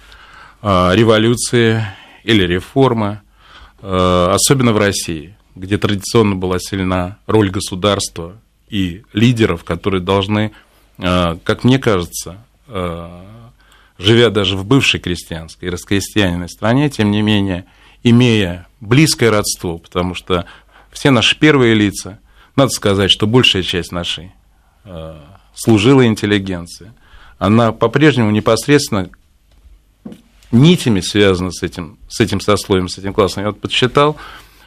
[0.62, 1.86] э, революции
[2.24, 3.22] или реформы,
[3.82, 8.38] э, особенно в России, где традиционно была сильна роль государства
[8.70, 10.52] и лидеров, которые должны,
[10.98, 13.24] э, как мне кажется, э,
[13.98, 17.66] живя даже в бывшей крестьянской и раскрестьяниной стране, тем не менее,
[18.04, 20.46] имея близкое родство, потому что
[20.92, 22.20] все наши первые лица,
[22.56, 24.32] надо сказать, что большая часть нашей
[24.84, 25.20] э,
[25.54, 26.94] служила интеллигенции,
[27.38, 29.10] она по-прежнему непосредственно
[30.52, 33.44] нитями связана с этим, с этим сословием, с этим классом.
[33.44, 34.18] Я вот подсчитал,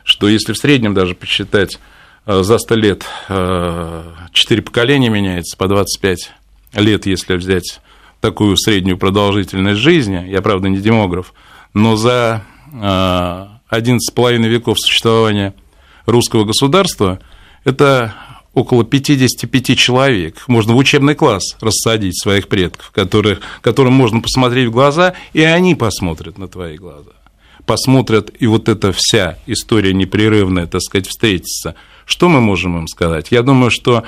[0.04, 1.78] что если в среднем даже посчитать
[2.26, 6.32] э, за 100 лет э, 4 поколения меняется, по 25
[6.74, 7.80] лет, если взять
[8.20, 11.32] такую среднюю продолжительность жизни, я, правда, не демограф,
[11.72, 15.54] но за 11,5 веков существования
[16.06, 17.20] русского государства,
[17.64, 18.14] это
[18.52, 20.44] около 55 человек.
[20.48, 25.74] Можно в учебный класс рассадить своих предков, которых, которым можно посмотреть в глаза, и они
[25.74, 27.12] посмотрят на твои глаза.
[27.66, 31.76] Посмотрят, и вот эта вся история непрерывная, так сказать, встретится.
[32.06, 33.28] Что мы можем им сказать?
[33.30, 34.02] Я думаю, что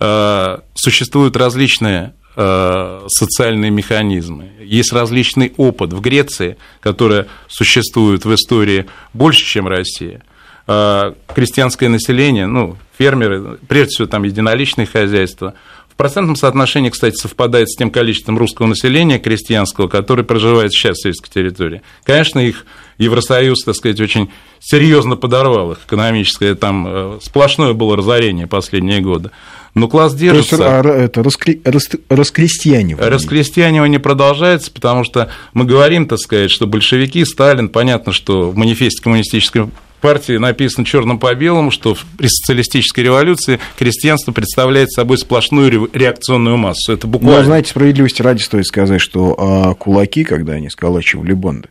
[0.00, 4.50] э, существуют различные Э, социальные механизмы.
[4.60, 10.22] Есть различный опыт в Греции, который существует в истории больше, чем Россия.
[10.66, 15.54] Э, крестьянское население, ну, фермеры, прежде всего там единоличные хозяйства,
[15.88, 21.02] в процентном соотношении, кстати, совпадает с тем количеством русского населения крестьянского, которое проживает сейчас в
[21.02, 21.80] сельской территории.
[22.04, 22.66] Конечно, их
[22.98, 29.30] Евросоюз, так сказать, очень серьезно подорвал их экономическое, там э, сплошное было разорение последние годы.
[29.76, 30.56] Но класс держится.
[30.56, 31.60] То есть, а, это раскре...
[32.08, 33.10] раскрестьянивание.
[33.10, 39.02] Раскрестьянивание продолжается, потому что мы говорим, так сказать, что большевики, Сталин, понятно, что в манифесте
[39.02, 39.68] коммунистической
[40.00, 46.94] партии написано черным по белому, что при социалистической революции крестьянство представляет собой сплошную реакционную массу.
[46.94, 47.40] Это буквально...
[47.40, 51.68] Ну, знаете, справедливости ради стоит сказать, что а, кулаки, когда они сколачивали банды,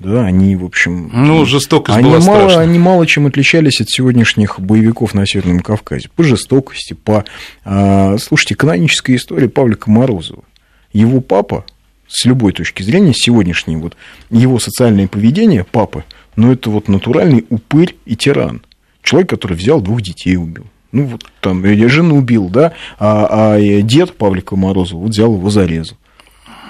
[0.00, 1.10] да, они, в общем...
[1.12, 2.60] Ну, жестокость они была мало, страшна.
[2.62, 6.08] Они мало чем отличались от сегодняшних боевиков на Северном Кавказе.
[6.14, 7.24] По жестокости, по...
[7.64, 10.44] А, слушайте, каноническая история Павлика Морозова.
[10.92, 11.64] Его папа,
[12.08, 13.96] с любой точки зрения, сегодняшнее вот
[14.30, 16.04] его социальное поведение папы,
[16.36, 18.62] ну, это вот натуральный упырь и тиран.
[19.02, 20.66] Человек, который взял двух детей убил.
[20.92, 25.96] Ну, вот там, жену убил, да, а, а дед Павлика Морозова вот взял его зарезал.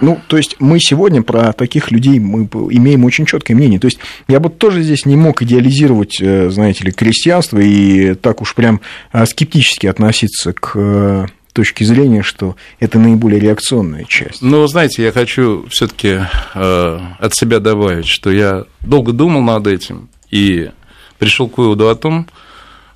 [0.00, 3.78] Ну, то есть мы сегодня про таких людей мы имеем очень четкое мнение.
[3.78, 8.42] То есть я бы тоже здесь не мог идеализировать, э, знаете ли, крестьянство и так
[8.42, 8.80] уж прям
[9.12, 14.42] э, скептически относиться к э, точки зрения, что это наиболее реакционная часть.
[14.42, 16.20] Ну, знаете, я хочу все-таки
[16.54, 20.70] э, от себя добавить, что я долго думал над этим и
[21.18, 22.26] пришел к выводу о том,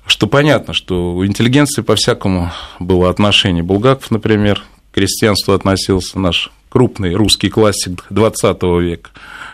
[0.05, 3.63] что понятно, что у интеллигенции по-всякому было отношение.
[3.63, 9.09] Булгаков, например, к крестьянству относился наш крупный русский классик 20 века,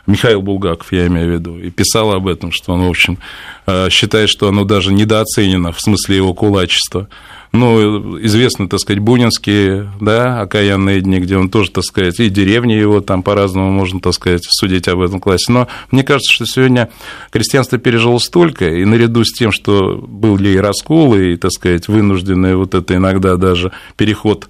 [0.07, 3.17] Михаил Булгаков, я имею в виду, и писал об этом, что он, в общем,
[3.65, 7.07] э, считает, что оно даже недооценено в смысле его кулачества
[7.55, 12.73] ну, известны, так сказать, бунинские, да, окаянные дни, где он тоже, так сказать, и деревни
[12.73, 15.51] его там по-разному можно, так сказать, судить об этом классе.
[15.51, 16.89] Но мне кажется, что сегодня
[17.31, 22.55] крестьянство пережило столько, и наряду с тем, что были и расколы, и, так сказать, вынужденный
[22.55, 24.47] вот это иногда даже переход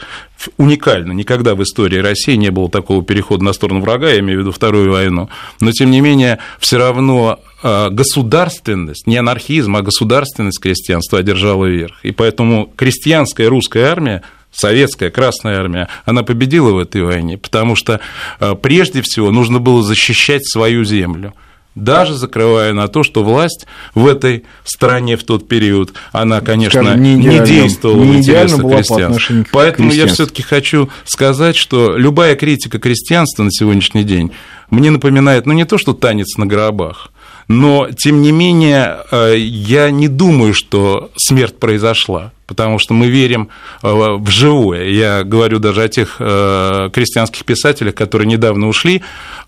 [0.57, 1.13] уникально.
[1.13, 4.51] Никогда в истории России не было такого перехода на сторону врага, я имею в виду
[4.51, 5.29] Вторую войну.
[5.61, 11.95] Но, тем не менее, все равно а, государственность, не анархизм, а государственность крестьянства одержала верх.
[12.03, 14.21] И поэтому крестьянская русская армия
[14.55, 17.99] советская Красная Армия, она победила в этой войне, потому что
[18.39, 21.33] а, прежде всего нужно было защищать свою землю
[21.75, 27.03] даже закрывая на то, что власть в этой стране в тот период, она, конечно, Скажем,
[27.03, 29.43] не, не действовала не в интересах крестьянства.
[29.43, 34.31] По Поэтому я все-таки хочу сказать, что любая критика крестьянства на сегодняшний день
[34.69, 37.11] мне напоминает, ну, не то, что танец на гробах,
[37.47, 43.49] но, тем не менее, э, я не думаю, что смерть произошла, потому что мы верим
[43.83, 44.89] э, в живое.
[44.89, 49.03] Я говорю даже о тех э, крестьянских писателях, которые недавно ушли,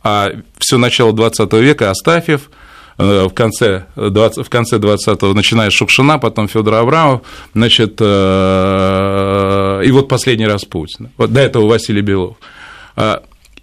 [0.08, 2.50] а все начало 20 века Астафьев,
[2.98, 7.22] в конце, 20, в конце 20-го, начиная с Шукшина, потом Федор Абрамов,
[7.54, 11.10] значит, и вот последний раз Путин.
[11.18, 12.38] Вот до этого Василий Белов.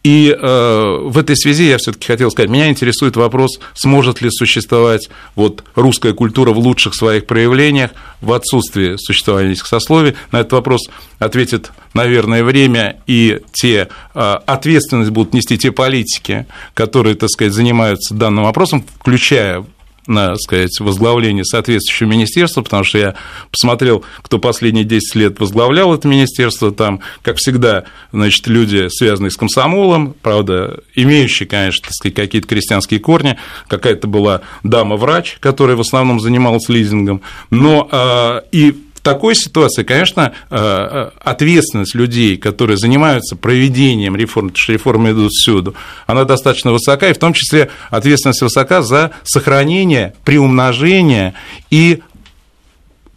[0.05, 5.09] И э, в этой связи я все-таки хотел сказать, меня интересует вопрос, сможет ли существовать
[5.35, 7.90] вот русская культура в лучших своих проявлениях
[8.21, 10.14] в отсутствии существования этих сословий.
[10.31, 17.14] На этот вопрос ответит, наверное, время, и те э, ответственность будут нести те политики, которые,
[17.14, 19.64] так сказать, занимаются данным вопросом, включая
[20.07, 23.14] на сказать, возглавление соответствующего министерства, потому что я
[23.51, 29.37] посмотрел, кто последние 10 лет возглавлял это министерство, там, как всегда, значит, люди, связанные с
[29.37, 33.38] комсомолом, правда, имеющие, конечно, какие-то крестьянские корни,
[33.69, 40.57] какая-то была дама-врач, которая в основном занималась лизингом, но а, и такой ситуации, конечно, э,
[40.57, 45.75] э, ответственность людей, которые занимаются проведением реформ, потому что реформы идут всюду,
[46.07, 51.35] она достаточно высока, и в том числе ответственность высока за сохранение, приумножение
[51.71, 52.01] и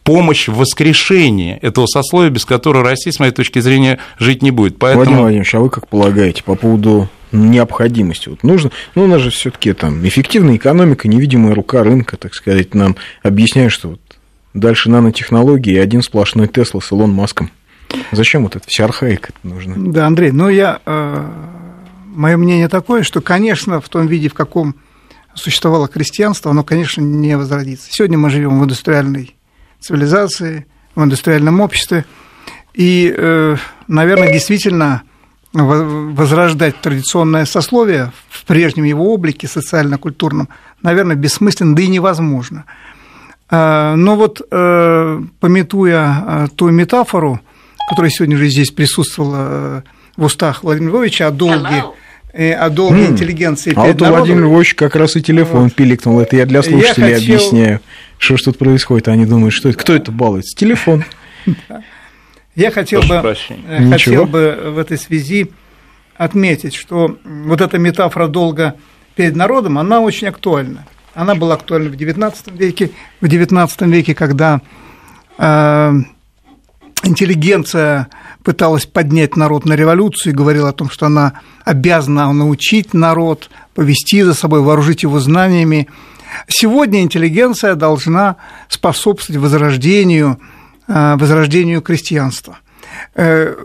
[0.04, 4.78] помощь в воскрешении этого сословия, без которого Россия, с моей точки зрения, жить не будет.
[4.78, 5.04] Поэтому...
[5.04, 8.30] Владимир Владимирович, а вы как полагаете по поводу необходимости.
[8.30, 12.74] Вот нужно, ну, у нас же все-таки там эффективная экономика, невидимая рука рынка, так сказать,
[12.74, 14.02] нам объясняют, что вот
[14.60, 17.52] дальше нанотехнологии и один сплошной Тесла с Илон Маском.
[18.12, 19.76] Зачем вот это вся архаика нужна?
[19.78, 20.82] Да, Андрей, ну я...
[20.86, 21.26] Э,
[22.06, 24.76] мое мнение такое, что, конечно, в том виде, в каком
[25.36, 27.88] существовало крестьянство, оно, конечно, не возродится.
[27.92, 29.36] Сегодня мы живем в индустриальной
[29.80, 30.66] цивилизации,
[30.96, 32.06] в индустриальном обществе,
[32.74, 33.56] и, э,
[33.88, 35.04] наверное, действительно
[35.54, 40.50] возрождать традиционное сословие в прежнем его облике социально-культурном,
[40.82, 42.66] наверное, бессмысленно, да и невозможно.
[43.50, 47.40] А, но вот, э, пометуя а, ту метафору,
[47.90, 49.82] которая сегодня уже здесь присутствовала э,
[50.18, 51.86] в устах Владимира Львовича о долге,
[52.34, 53.12] э, о долге mm.
[53.12, 55.76] интеллигенции а вот у Владимира Львовича как раз и телефон вот.
[55.76, 56.20] пиликнул.
[56.20, 57.36] Это я для слушателей я хотел...
[57.36, 57.80] объясняю,
[58.18, 59.08] что ж тут происходит.
[59.08, 60.58] Они думают, что это, кто это балуется?
[60.58, 61.06] Телефон.
[62.56, 63.36] Я хотел бы,
[63.92, 65.52] хотел бы в этой связи
[66.16, 68.74] отметить, что вот эта метафора долга
[69.16, 70.88] перед народом, она очень актуальна.
[71.18, 74.62] Она была актуальна в XIX веке, в XIX веке, когда
[75.40, 75.94] э,
[77.02, 78.10] интеллигенция
[78.44, 81.34] пыталась поднять народ на революцию и говорила о том, что она
[81.66, 85.88] обязана научить народ, повести за собой, вооружить его знаниями.
[86.48, 88.36] Сегодня интеллигенция должна
[88.70, 90.40] способствовать возрождению,
[90.88, 92.60] э, возрождению крестьянства.
[93.16, 93.56] Э,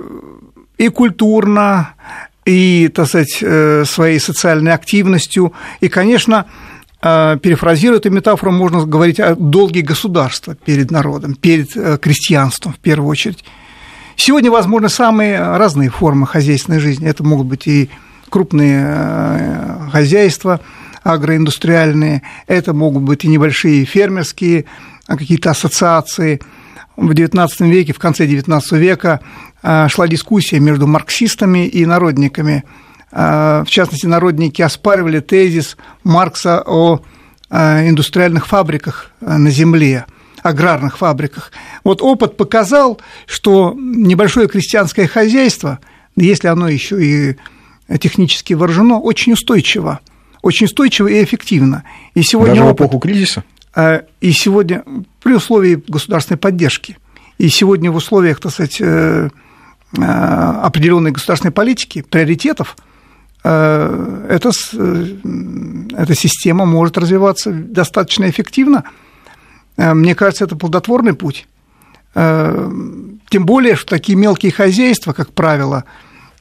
[0.79, 1.97] и культурно,
[2.47, 6.47] и, так сказать, э, своей социальной активностью, и, конечно,
[7.03, 13.09] перефразируя эту метафору, можно говорить о долге государства перед народом, перед э, крестьянством в первую
[13.09, 13.45] очередь.
[14.15, 17.09] Сегодня, возможно, самые разные формы хозяйственной жизни.
[17.09, 17.91] Это могут быть и
[18.31, 20.61] крупные э, хозяйства
[21.03, 24.67] агроиндустриальные, это могут быть и небольшие фермерские
[25.07, 26.41] какие-то ассоциации.
[26.97, 29.21] В XIX веке, в конце XIX века
[29.63, 32.65] э, шла дискуссия между марксистами и народниками
[33.13, 37.03] в частности, народники оспаривали тезис Маркса о
[37.51, 40.07] индустриальных фабриках на земле
[40.43, 41.53] аграрных фабриках.
[41.85, 45.79] Вот опыт показал, что небольшое крестьянское хозяйство,
[46.17, 47.37] если оно еще и
[47.99, 50.01] технически вооружено, очень устойчиво.
[50.43, 51.85] Очень устойчиво и эффективно.
[52.15, 53.45] И сегодня Даже в эпоху кризиса?
[53.75, 54.85] А, и сегодня,
[55.23, 56.99] при условии государственной поддержки,
[57.39, 59.31] и сегодня в условиях, так сказать, э,
[59.97, 62.77] э, определенной государственной политики, приоритетов,
[63.45, 64.53] эта,
[65.97, 68.85] эта система может развиваться достаточно эффективно.
[69.77, 71.49] Мне кажется, это плодотворный путь.
[72.15, 75.83] Тем более, что такие мелкие хозяйства, как правило,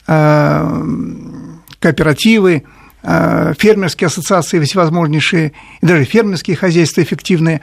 [0.06, 2.66] кооперативы,
[3.04, 7.62] Э, фермерские ассоциации всевозможнейшие, и даже фермерские хозяйства эффективные,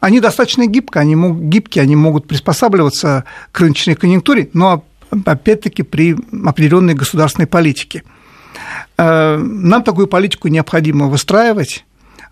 [0.00, 4.84] они достаточно гибкие, они, могут, гибкие, они могут приспосабливаться к рыночной конъюнктуре, но
[5.24, 8.02] опять-таки при определенной государственной политике.
[8.96, 11.84] Э, нам такую политику необходимо выстраивать,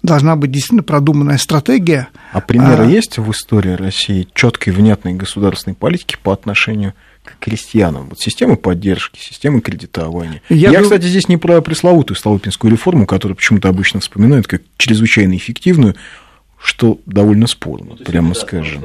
[0.03, 2.09] должна быть действительно продуманная стратегия.
[2.33, 2.87] А примеры а...
[2.87, 8.09] есть в истории России четкой, внятной государственной политики по отношению к крестьянам.
[8.09, 10.43] Вот системы поддержки, системы кредитования.
[10.49, 15.37] Я, Я кстати, здесь не про пресловутую Столыпинскую реформу, которую почему-то обычно вспоминают как чрезвычайно
[15.37, 15.95] эффективную,
[16.59, 18.85] что довольно спорно, ну, прямо скажем.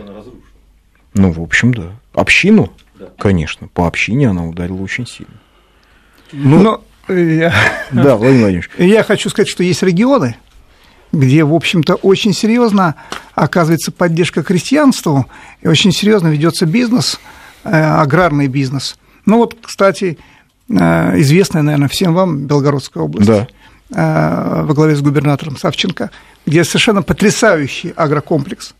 [1.13, 1.91] Ну, в общем, да.
[2.13, 3.07] Общину, да.
[3.17, 5.33] конечно, по общине она ударила очень сильно.
[6.31, 7.53] Ну, Но, я...
[7.91, 8.69] Да, Владимир Владимирович.
[8.77, 10.35] Я хочу сказать, что есть регионы,
[11.11, 12.95] где, в общем-то, очень серьезно
[13.35, 15.25] оказывается поддержка крестьянству,
[15.61, 17.19] и очень серьезно ведется бизнес–
[17.67, 18.97] Э, аграрный бизнес.
[19.25, 20.17] Ну вот, кстати,
[20.69, 23.27] э, известная, наверное, всем вам Белгородская область.
[23.27, 23.47] Да
[23.89, 26.11] э, во главе с губернатором Савченко,
[26.45, 28.73] где совершенно потрясающий агрокомплекс,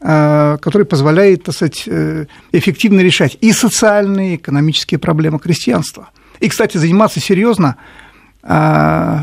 [0.00, 1.88] который позволяет, так сказать,
[2.52, 6.10] эффективно решать и социальные, и экономические проблемы крестьянства.
[6.40, 7.76] И, кстати, заниматься серьезно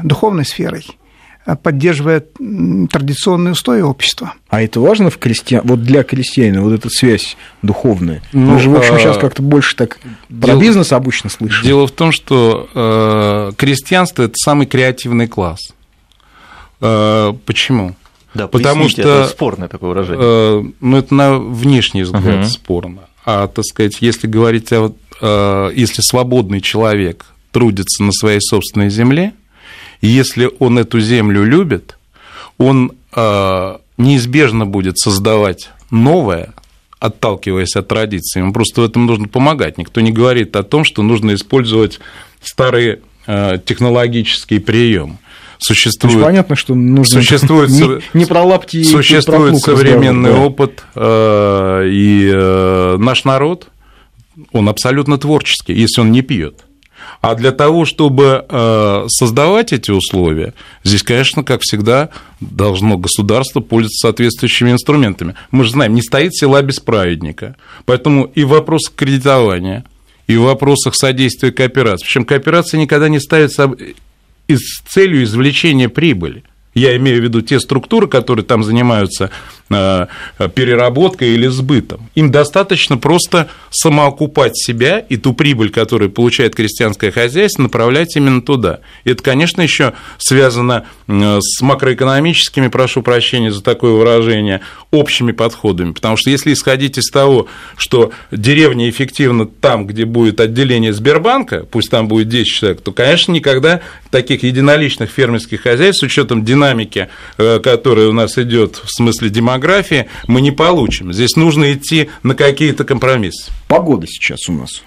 [0.04, 0.86] духовной сферой–
[1.62, 2.24] поддерживая
[2.90, 4.34] традиционные устои общества.
[4.50, 5.62] А это важно в крестьян...
[5.64, 8.24] вот для крестьянина, вот эта связь духовная?
[8.34, 10.60] Ну, Мы же, в общем, сейчас а, как-то больше так про дело...
[10.60, 11.64] бизнес обычно слышим.
[11.64, 15.60] Дело в том, что э, крестьянство– это самый креативный класс.
[16.82, 17.96] Э, почему?
[18.34, 20.26] Да, Потому что это спорное такое выражение.
[20.26, 22.46] Э, ну, это на внешний взгляд угу.
[22.46, 23.02] спорно.
[23.24, 24.94] А, так сказать, если говорить о...
[25.22, 29.34] Э, если свободный человек трудится на своей собственной земле–
[30.02, 31.98] и если он эту землю любит,
[32.58, 36.54] он э, неизбежно будет создавать новое,
[37.00, 38.42] отталкиваясь от традиций.
[38.42, 39.78] Ему просто в этом нужно помогать.
[39.78, 42.00] Никто не говорит о том, что нужно использовать
[42.44, 45.18] старые э, технологические приемы.
[45.58, 50.40] Существует, понятно, что нужно существует, не, не про лапти Существует про современный да.
[50.40, 53.70] опыт, э, и э, наш народ,
[54.52, 56.66] он абсолютно творческий, если он не пьет.
[57.22, 64.08] А для того, чтобы э, создавать эти условия, здесь, конечно, как всегда, должно государство пользоваться
[64.08, 65.36] соответствующими инструментами.
[65.52, 67.56] Мы же знаем, не стоит села без праведника.
[67.86, 69.86] Поэтому и вопрос кредитования,
[70.28, 72.06] и в вопросах содействия кооперации.
[72.06, 73.72] Причем кооперация никогда не ставится
[74.48, 76.44] с целью извлечения прибыли.
[76.74, 79.32] Я имею в виду те структуры, которые там занимаются
[79.68, 82.10] переработкой или сбытом.
[82.14, 88.80] Им достаточно просто самоокупать себя и ту прибыль, которую получает крестьянское хозяйство, направлять именно туда.
[89.04, 95.94] Это, конечно, еще связано э, с макроэкономическими, прошу прощения за такое выражение, общими подходами.
[95.94, 101.90] Потому что если исходить из того, что деревня эффективна там, где будет отделение Сбербанка, пусть
[101.90, 107.60] там будет 10 человек, то, конечно, никогда таких единоличных фермерских хозяйств с учетом динамики, э,
[107.60, 111.14] которая у нас идет в смысле демографии, демографии мы не получим.
[111.14, 113.52] Здесь нужно идти на какие-то компромиссы.
[113.68, 114.84] Погода сейчас у нас.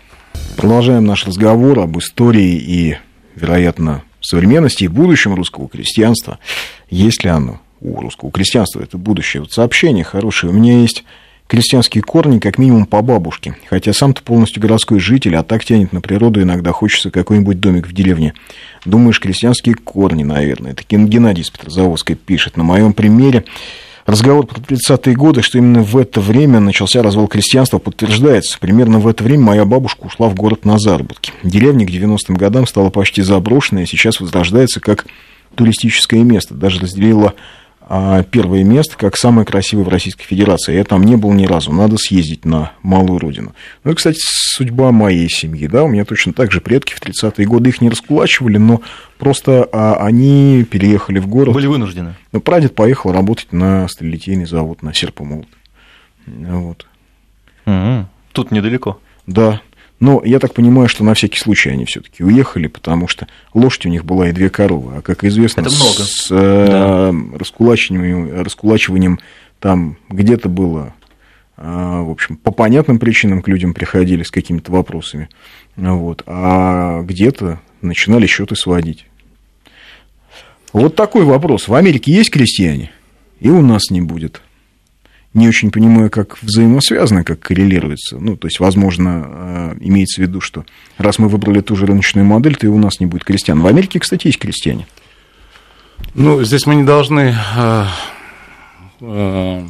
[0.57, 2.97] Продолжаем наш разговор об истории и,
[3.35, 6.39] вероятно, современности и будущем русского крестьянства.
[6.91, 8.81] Есть ли оно у русского крестьянства?
[8.83, 9.41] Это будущее.
[9.41, 10.53] Вот сообщение хорошее.
[10.53, 11.05] У меня есть
[11.47, 13.57] крестьянские корни как минимум по бабушке.
[13.71, 17.93] Хотя сам-то полностью городской житель, а так тянет на природу, иногда хочется какой-нибудь домик в
[17.93, 18.35] деревне.
[18.85, 20.73] Думаешь, крестьянские корни, наверное.
[20.73, 22.57] Это Геннадий из Петрозаводской пишет.
[22.57, 23.45] На моем примере
[24.09, 28.59] Разговор про 30-е годы, что именно в это время начался развал крестьянства, подтверждается.
[28.59, 31.31] Примерно в это время моя бабушка ушла в город на заработки.
[31.43, 35.05] Деревня к 90-м годам стала почти заброшенной, а сейчас возрождается как
[35.57, 36.55] туристическое место.
[36.55, 37.35] Даже разделила
[38.30, 40.74] первое место как самое красивое в Российской Федерации.
[40.74, 43.55] Я там не был ни разу, надо съездить на малую родину.
[43.84, 47.47] Ну и, кстати, судьба моей семьи, да, у меня точно так же предки в 30-е
[47.47, 48.82] годы их не раскулачивали, но
[49.18, 51.55] просто а, они переехали в город.
[51.55, 52.14] Были вынуждены.
[52.32, 55.49] Ну, прадед поехал работать на сталелитейный завод, на серпомолот.
[56.26, 56.86] Вот.
[57.66, 58.07] Угу.
[58.32, 59.01] Тут недалеко.
[59.26, 59.61] Да.
[60.01, 63.88] Но я так понимаю, что на всякий случай они все-таки уехали, потому что лошадь у
[63.88, 64.99] них была и две коровы.
[64.99, 66.03] А как известно, Это много.
[66.03, 67.38] с э, да.
[67.38, 69.18] раскулачиванием, раскулачиванием
[69.59, 70.94] там где-то было,
[71.57, 75.28] э, в общем, по понятным причинам к людям приходили с какими-то вопросами,
[75.74, 79.05] вот, а где-то начинали счеты сводить.
[80.72, 81.66] Вот такой вопрос.
[81.66, 82.92] В Америке есть крестьяне,
[83.40, 84.42] и у нас не будет
[85.39, 88.18] не очень понимаю, как взаимосвязано, как коррелируется.
[88.18, 90.66] Ну, то есть, возможно, э, имеется в виду, что
[90.99, 93.61] раз мы выбрали ту же рыночную модель, то и у нас не будет крестьян.
[93.61, 94.86] В Америке, кстати, есть крестьяне.
[96.14, 97.84] Ну, здесь мы не должны э,
[99.01, 99.66] э,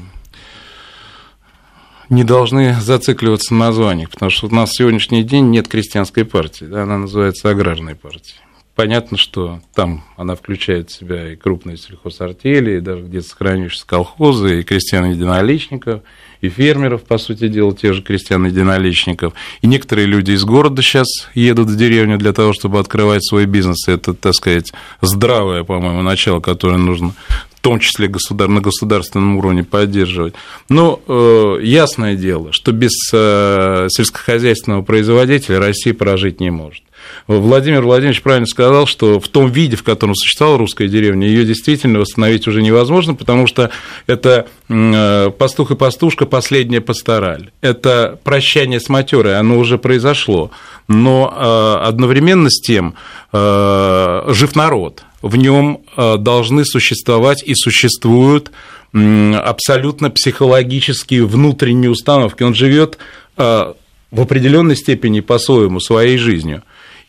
[2.08, 6.64] не должны зацикливаться на названиях, потому что у нас в сегодняшний день нет крестьянской партии,
[6.64, 8.36] да, она называется аграрной партией.
[8.78, 14.60] Понятно, что там она включает в себя и крупные сельхозартели, и даже где-то сохранившиеся колхозы,
[14.60, 16.02] и крестьян-единоличников,
[16.42, 19.32] и фермеров, по сути дела, тех же крестьян-единоличников.
[19.62, 23.88] И некоторые люди из города сейчас едут в деревню для того, чтобы открывать свой бизнес.
[23.88, 27.14] Это, так сказать, здравое, по-моему, начало, которое нужно
[27.58, 28.46] в том числе государ...
[28.46, 30.34] на государственном уровне поддерживать.
[30.68, 36.84] Но э, ясное дело, что без э, сельскохозяйственного производителя Россия прожить не может.
[37.26, 41.98] Владимир Владимирович правильно сказал, что в том виде, в котором существовала русская деревня, ее действительно
[41.98, 43.70] восстановить уже невозможно, потому что
[44.06, 47.50] это э, пастух и пастушка последняя пастораль.
[47.60, 50.52] Это прощание с матерой, оно уже произошло.
[50.86, 52.94] Но э, одновременно с тем
[53.32, 58.50] э, жив народ, в нем должны существовать и существуют
[58.92, 62.42] абсолютно психологические внутренние установки.
[62.42, 62.98] Он живет
[63.36, 63.74] в
[64.10, 66.62] определенной степени по-своему, своей жизнью.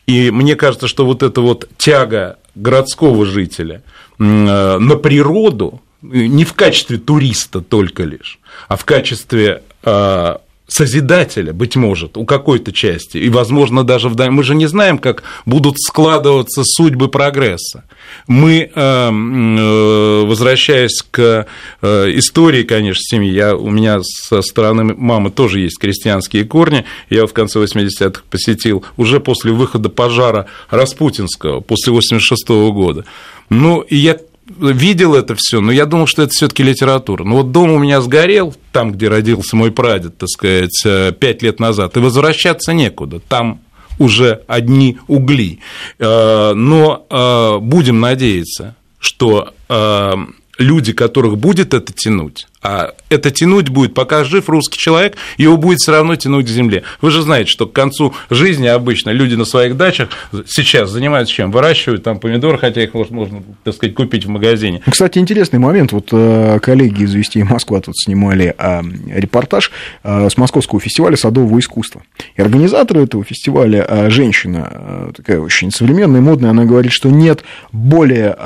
[0.06, 3.82] И мне кажется, что вот эта вот тяга городского жителя
[4.18, 8.38] э, на природу, не в качестве туриста только лишь,
[8.68, 10.36] а в качестве э,
[10.70, 14.30] созидателя, быть может, у какой-то части, и, возможно, даже в...
[14.30, 17.84] Мы же не знаем, как будут складываться судьбы прогресса.
[18.26, 21.46] Мы, э, э, возвращаясь к
[21.82, 27.26] э, истории, конечно, семьи, я, у меня со стороны мамы тоже есть крестьянские корни, я
[27.26, 33.04] в конце 80-х посетил уже после выхода пожара Распутинского, после 86 -го года.
[33.48, 34.16] Ну, и я
[34.58, 37.24] видел это все, но я думал, что это все-таки литература.
[37.24, 41.42] Но вот дом у меня сгорел, там, где родился мой прадед, так сказать, э, пять
[41.42, 43.20] лет назад, и возвращаться некуда.
[43.20, 43.60] Там
[43.98, 45.60] уже одни угли.
[45.98, 49.54] Э, но э, будем надеяться, что
[50.58, 55.78] люди, которых будет это тянуть, а это тянуть будет, пока жив русский человек, его будет
[55.78, 56.82] все равно тянуть к земле.
[57.00, 60.10] Вы же знаете, что к концу жизни обычно люди на своих дачах
[60.46, 61.50] сейчас занимаются чем?
[61.52, 64.82] Выращивают там помидоры, хотя их можно, так сказать, купить в магазине.
[64.88, 65.92] Кстати, интересный момент.
[65.92, 69.70] Вот э, коллеги из «Вести Москва» тут снимали а, репортаж
[70.02, 72.02] а, с Московского фестиваля садового искусства.
[72.36, 77.42] И организаторы этого фестиваля, женщина такая очень современная, модная, она говорит, что нет
[77.72, 78.36] более,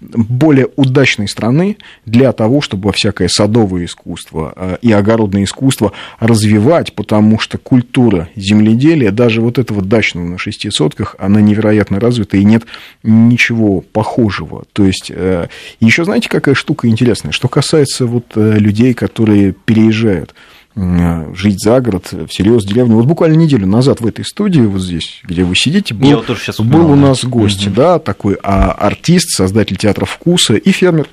[0.00, 6.92] более удачной страны для того, чтобы во всякое садовое искусство э, и огородное искусство развивать,
[6.92, 12.44] потому что культура земледелия, даже вот этого дачного на шести сотках, она невероятно развита, и
[12.44, 12.62] нет
[13.02, 14.64] ничего похожего.
[14.72, 15.48] То есть, э,
[15.80, 17.32] еще знаете, какая штука интересная?
[17.32, 20.34] Что касается вот э, людей, которые переезжают
[20.74, 22.96] жить за город, всерьез деревню.
[22.96, 26.90] Вот буквально неделю назад в этой студии, вот здесь, где вы сидите, был, вот был
[26.90, 27.76] у нас гость, угу.
[27.76, 31.10] да, такой а, артист, создатель театра вкуса и фермер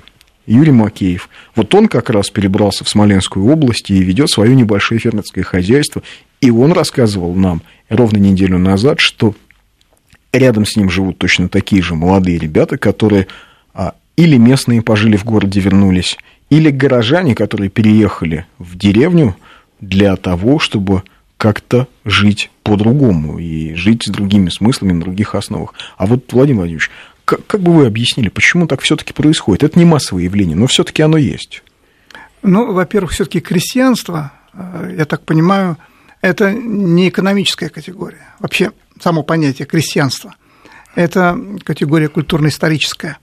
[0.49, 1.29] Юрий Макеев.
[1.55, 6.01] Вот он как раз перебрался в Смоленскую область и ведет свое небольшое фермерское хозяйство.
[6.41, 9.35] И он рассказывал нам ровно неделю назад, что
[10.33, 13.27] рядом с ним живут точно такие же молодые ребята, которые
[13.73, 16.17] а, или местные пожили в городе, вернулись,
[16.49, 19.35] или горожане, которые переехали в деревню
[19.79, 21.03] для того, чтобы
[21.37, 25.73] как-то жить по-другому и жить с другими смыслами на других основах.
[25.97, 26.89] А вот, Владимир Владимирович,
[27.29, 29.61] как, как бы вы объяснили, почему так все-таки происходит?
[29.61, 31.61] Это не массовое явление, но все-таки оно есть.
[32.41, 35.77] Ну, во-первых, все-таки крестьянство, э, я так понимаю,
[36.21, 38.25] это не экономическая категория.
[38.39, 40.33] Вообще, само понятие крестьянства–
[40.95, 43.19] это категория культурно-историческая.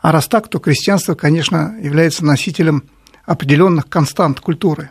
[0.00, 2.84] А раз так, то крестьянство, конечно, является носителем
[3.26, 4.88] определенных констант культуры.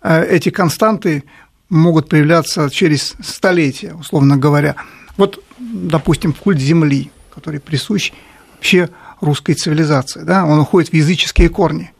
[0.00, 1.24] Э, эти константы
[1.68, 4.76] могут проявляться через столетия, условно говоря.
[5.18, 8.12] Вот, допустим, культ земли который присущ
[8.54, 10.22] вообще русской цивилизации.
[10.22, 10.44] Да?
[10.44, 11.92] Он уходит в языческие корни.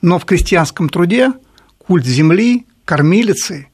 [0.00, 1.32] Но в крестьянском труде
[1.78, 3.68] культ земли, кормилицы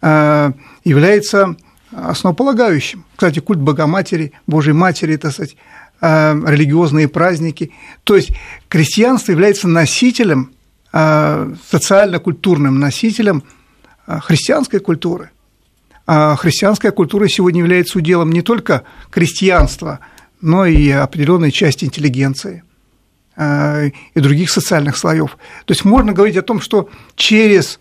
[0.00, 0.52] э,
[0.84, 1.56] является
[1.92, 3.04] основополагающим.
[3.14, 5.56] Кстати, культ Богоматери, Божьей Матери, так сказать,
[6.00, 7.72] э, религиозные праздники.
[8.04, 8.32] То есть
[8.68, 10.52] крестьянство является носителем,
[10.92, 13.44] э, социально-культурным носителем
[14.06, 15.30] христианской культуры.
[16.04, 20.00] а христианская культура сегодня является уделом не только крестьянства,
[20.42, 22.64] но и определенной части интеллигенции
[23.36, 25.38] а, и других социальных слоев.
[25.64, 27.80] То есть можно говорить о том, что через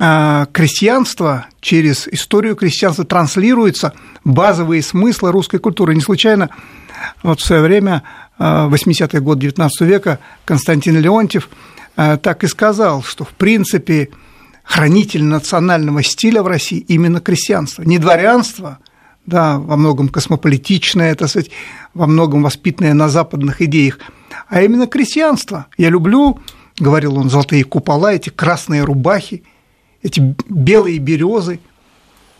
[0.00, 3.92] а, крестьянство, через историю крестьянства транслируются
[4.24, 5.94] базовые смыслы русской культуры.
[5.94, 6.50] Не случайно
[7.22, 8.02] вот в свое время,
[8.38, 11.48] 80-й год XIX века, Константин Леонтьев
[11.94, 14.08] так и сказал, что в принципе
[14.64, 18.78] хранитель национального стиля в России именно крестьянство, не дворянство,
[19.30, 21.50] да, во многом космополитичное, так сказать,
[21.94, 23.98] во многом воспитанное на западных идеях,
[24.48, 25.66] а именно крестьянство.
[25.78, 26.40] Я люблю,
[26.78, 29.44] говорил он, золотые купола, эти красные рубахи,
[30.02, 31.60] эти белые березы.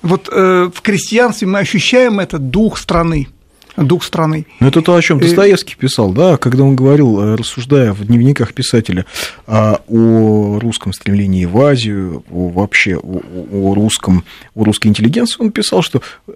[0.03, 3.29] Вот э, в крестьянстве мы ощущаем этот дух страны–
[3.77, 4.47] дух страны.
[4.61, 8.53] Ну, это то, о чем Достоевский писал, да, когда он говорил, э, рассуждая в дневниках
[8.53, 9.07] писателя
[9.47, 13.21] а, о русском стремлении в Азию, о, вообще о,
[13.53, 16.33] о русском, о русской интеллигенции, он писал, что э,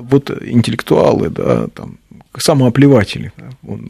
[0.00, 1.98] вот интеллектуалы, да, там,
[2.38, 3.32] самооплеватели.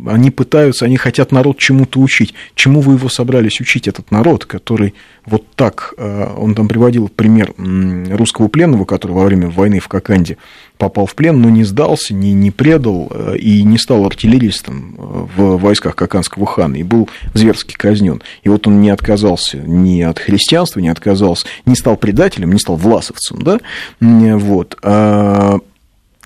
[0.07, 2.34] Они пытаются, они хотят народ чему-то учить.
[2.55, 4.94] Чему вы его собрались учить, этот народ, который
[5.24, 10.36] вот так, э, он там приводил пример русского пленного, который во время войны в Коканде
[10.78, 15.26] попал в плен, но не сдался, не, не предал э, и не стал артиллеристом э,
[15.36, 18.22] в войсках Коканского хана и был зверски казнен.
[18.42, 22.76] И вот он не отказался ни от христианства, не отказался, не стал предателем, не стал
[22.76, 23.59] власовцем, да,
[24.01, 24.76] вот.
[24.82, 25.59] А,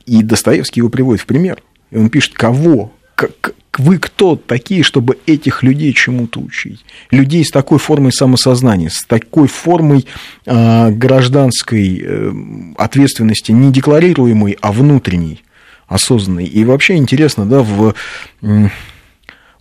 [0.06, 1.62] и Достоевский его приводит в пример.
[1.91, 2.93] И он пишет, кого?
[3.14, 6.84] Как, вы кто такие, чтобы этих людей чему-то учить?
[7.11, 10.07] Людей с такой формой самосознания, с такой формой
[10.47, 12.32] э, гражданской э,
[12.76, 15.43] ответственности, не декларируемой, а внутренней,
[15.86, 16.47] осознанной.
[16.47, 17.95] И вообще интересно, да, в...
[18.43, 18.68] Э,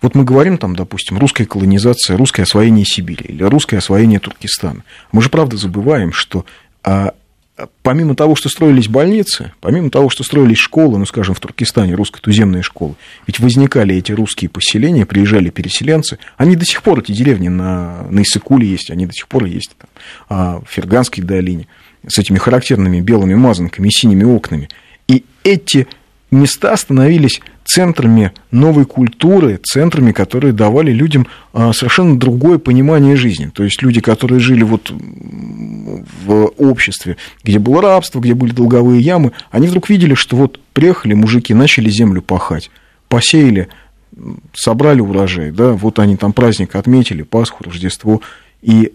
[0.02, 4.84] вот мы говорим там, допустим, русская колонизация, русское освоение Сибири или русское освоение Туркестана.
[5.12, 6.46] Мы же правда забываем, что
[6.84, 7.14] а,
[7.82, 12.62] помимо того, что строились больницы, помимо того, что строились школы, ну, скажем, в Туркестане русско-туземные
[12.62, 12.96] школы,
[13.28, 18.22] ведь возникали эти русские поселения, приезжали переселенцы, они до сих пор, эти деревни на, на
[18.22, 19.90] Иссыкуле есть, они до сих пор есть там,
[20.30, 21.68] а, в Ферганской долине,
[22.08, 24.70] с этими характерными белыми мазанками и синими окнами.
[25.08, 25.88] И эти
[26.32, 33.52] места становились центрами новой культуры, центрами, которые давали людям а, совершенно другое понимание жизни.
[33.54, 39.34] То есть люди, которые жили вот в обществе, где было рабство, где были долговые ямы,
[39.52, 42.72] они вдруг видели, что вот приехали мужики, начали землю пахать,
[43.08, 43.68] посеяли,
[44.54, 48.22] собрали урожай, да, вот они там праздник отметили, Пасху, Рождество,
[48.62, 48.92] и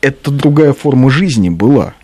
[0.00, 1.94] это другая форма жизни была.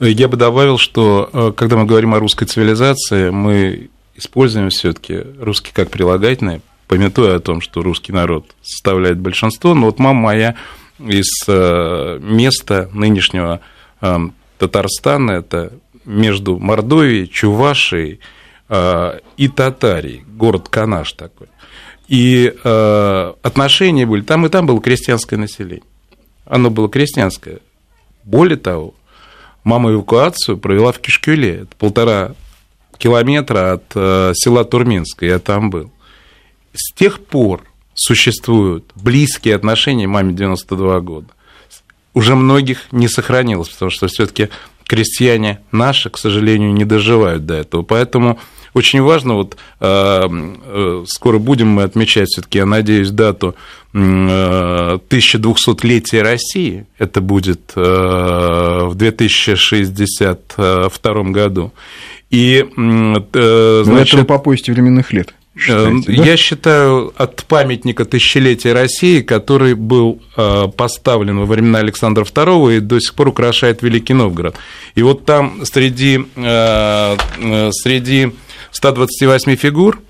[0.00, 5.72] Я бы добавил, что э, когда мы говорим о русской цивилизации, мы используем все-таки русский
[5.72, 9.74] как прилагательное, пометуя о том, что русский народ составляет большинство.
[9.74, 10.54] Но вот мама моя
[10.98, 13.60] из э, места нынешнего
[14.00, 14.16] э,
[14.58, 15.72] Татарстана, это
[16.04, 18.20] между Мордовией, Чувашией
[18.68, 21.48] э, и Татарией, город Канаш такой.
[22.06, 25.82] И отношения были, там и там было крестьянское население.
[26.44, 27.60] Оно было крестьянское.
[28.24, 28.92] Более того,
[29.64, 32.34] мама эвакуацию провела в Кишкюле, это полтора
[33.04, 35.92] километра от э, села Турминска, я там был.
[36.72, 41.26] С тех пор существуют близкие отношения маме 92 года.
[42.14, 44.48] Уже многих не сохранилось, потому что все-таки
[44.86, 47.82] крестьяне наши, к сожалению, не доживают до этого.
[47.82, 48.38] Поэтому
[48.74, 53.54] очень важно, вот э, э, скоро будем мы отмечать все-таки, я надеюсь, дату
[53.92, 61.72] 1200-летия России, это будет в 2062 году.
[62.30, 65.34] И, э, значит, это по повести временных лет.
[65.56, 66.24] Считаете, да?
[66.24, 72.80] Я считаю, от памятника тысячелетия России, который был э, поставлен во времена Александра II и
[72.80, 74.56] до сих пор украшает Великий Новгород.
[74.96, 77.16] И вот там среди, э,
[77.70, 78.32] среди
[78.74, 80.00] 128 фигур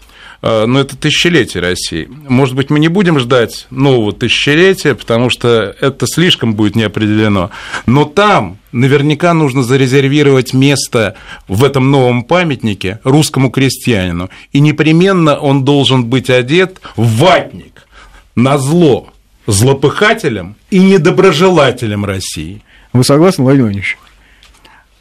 [0.43, 2.09] а, но это тысячелетие России.
[2.29, 7.51] Может быть, мы не будем ждать нового тысячелетия, потому что это слишком будет неопределено.
[7.87, 11.17] Но там наверняка нужно зарезервировать место
[11.49, 14.29] в этом новом памятнике русскому крестьянину.
[14.53, 17.87] И непременно он должен быть одет в ватник
[18.35, 19.09] на зло
[19.47, 22.63] злопыхателям и недоброжелателям России.
[22.93, 23.99] Вы согласны, Владимир Владимирович?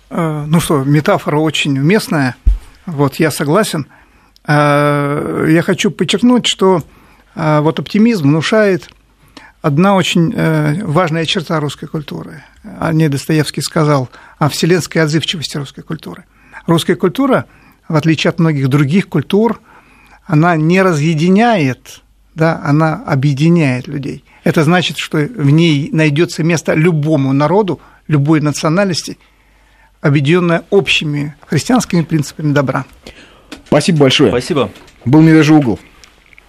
[0.09, 2.35] А, ну что, метафора очень уместная.
[2.85, 3.87] Вот я согласен.
[4.45, 6.83] Э, я хочу подчеркнуть, что
[7.35, 8.89] э, вот оптимизм внушает
[9.61, 12.43] одна очень э, важная черта русской культуры.
[12.79, 16.25] О ней Достоевский сказал о вселенской отзывчивости русской культуры.
[16.67, 17.45] Русская культура,
[17.87, 19.61] в отличие от многих других культур,
[20.25, 22.01] она не разъединяет,
[22.35, 24.23] да, она объединяет людей.
[24.43, 29.17] Это значит, что в ней найдется место любому народу, любой национальности,
[30.03, 32.85] объединенное общими христианскими принципами добра.
[33.65, 34.29] Спасибо большое.
[34.29, 34.69] Спасибо.
[35.05, 35.79] Был «Медвежий угол».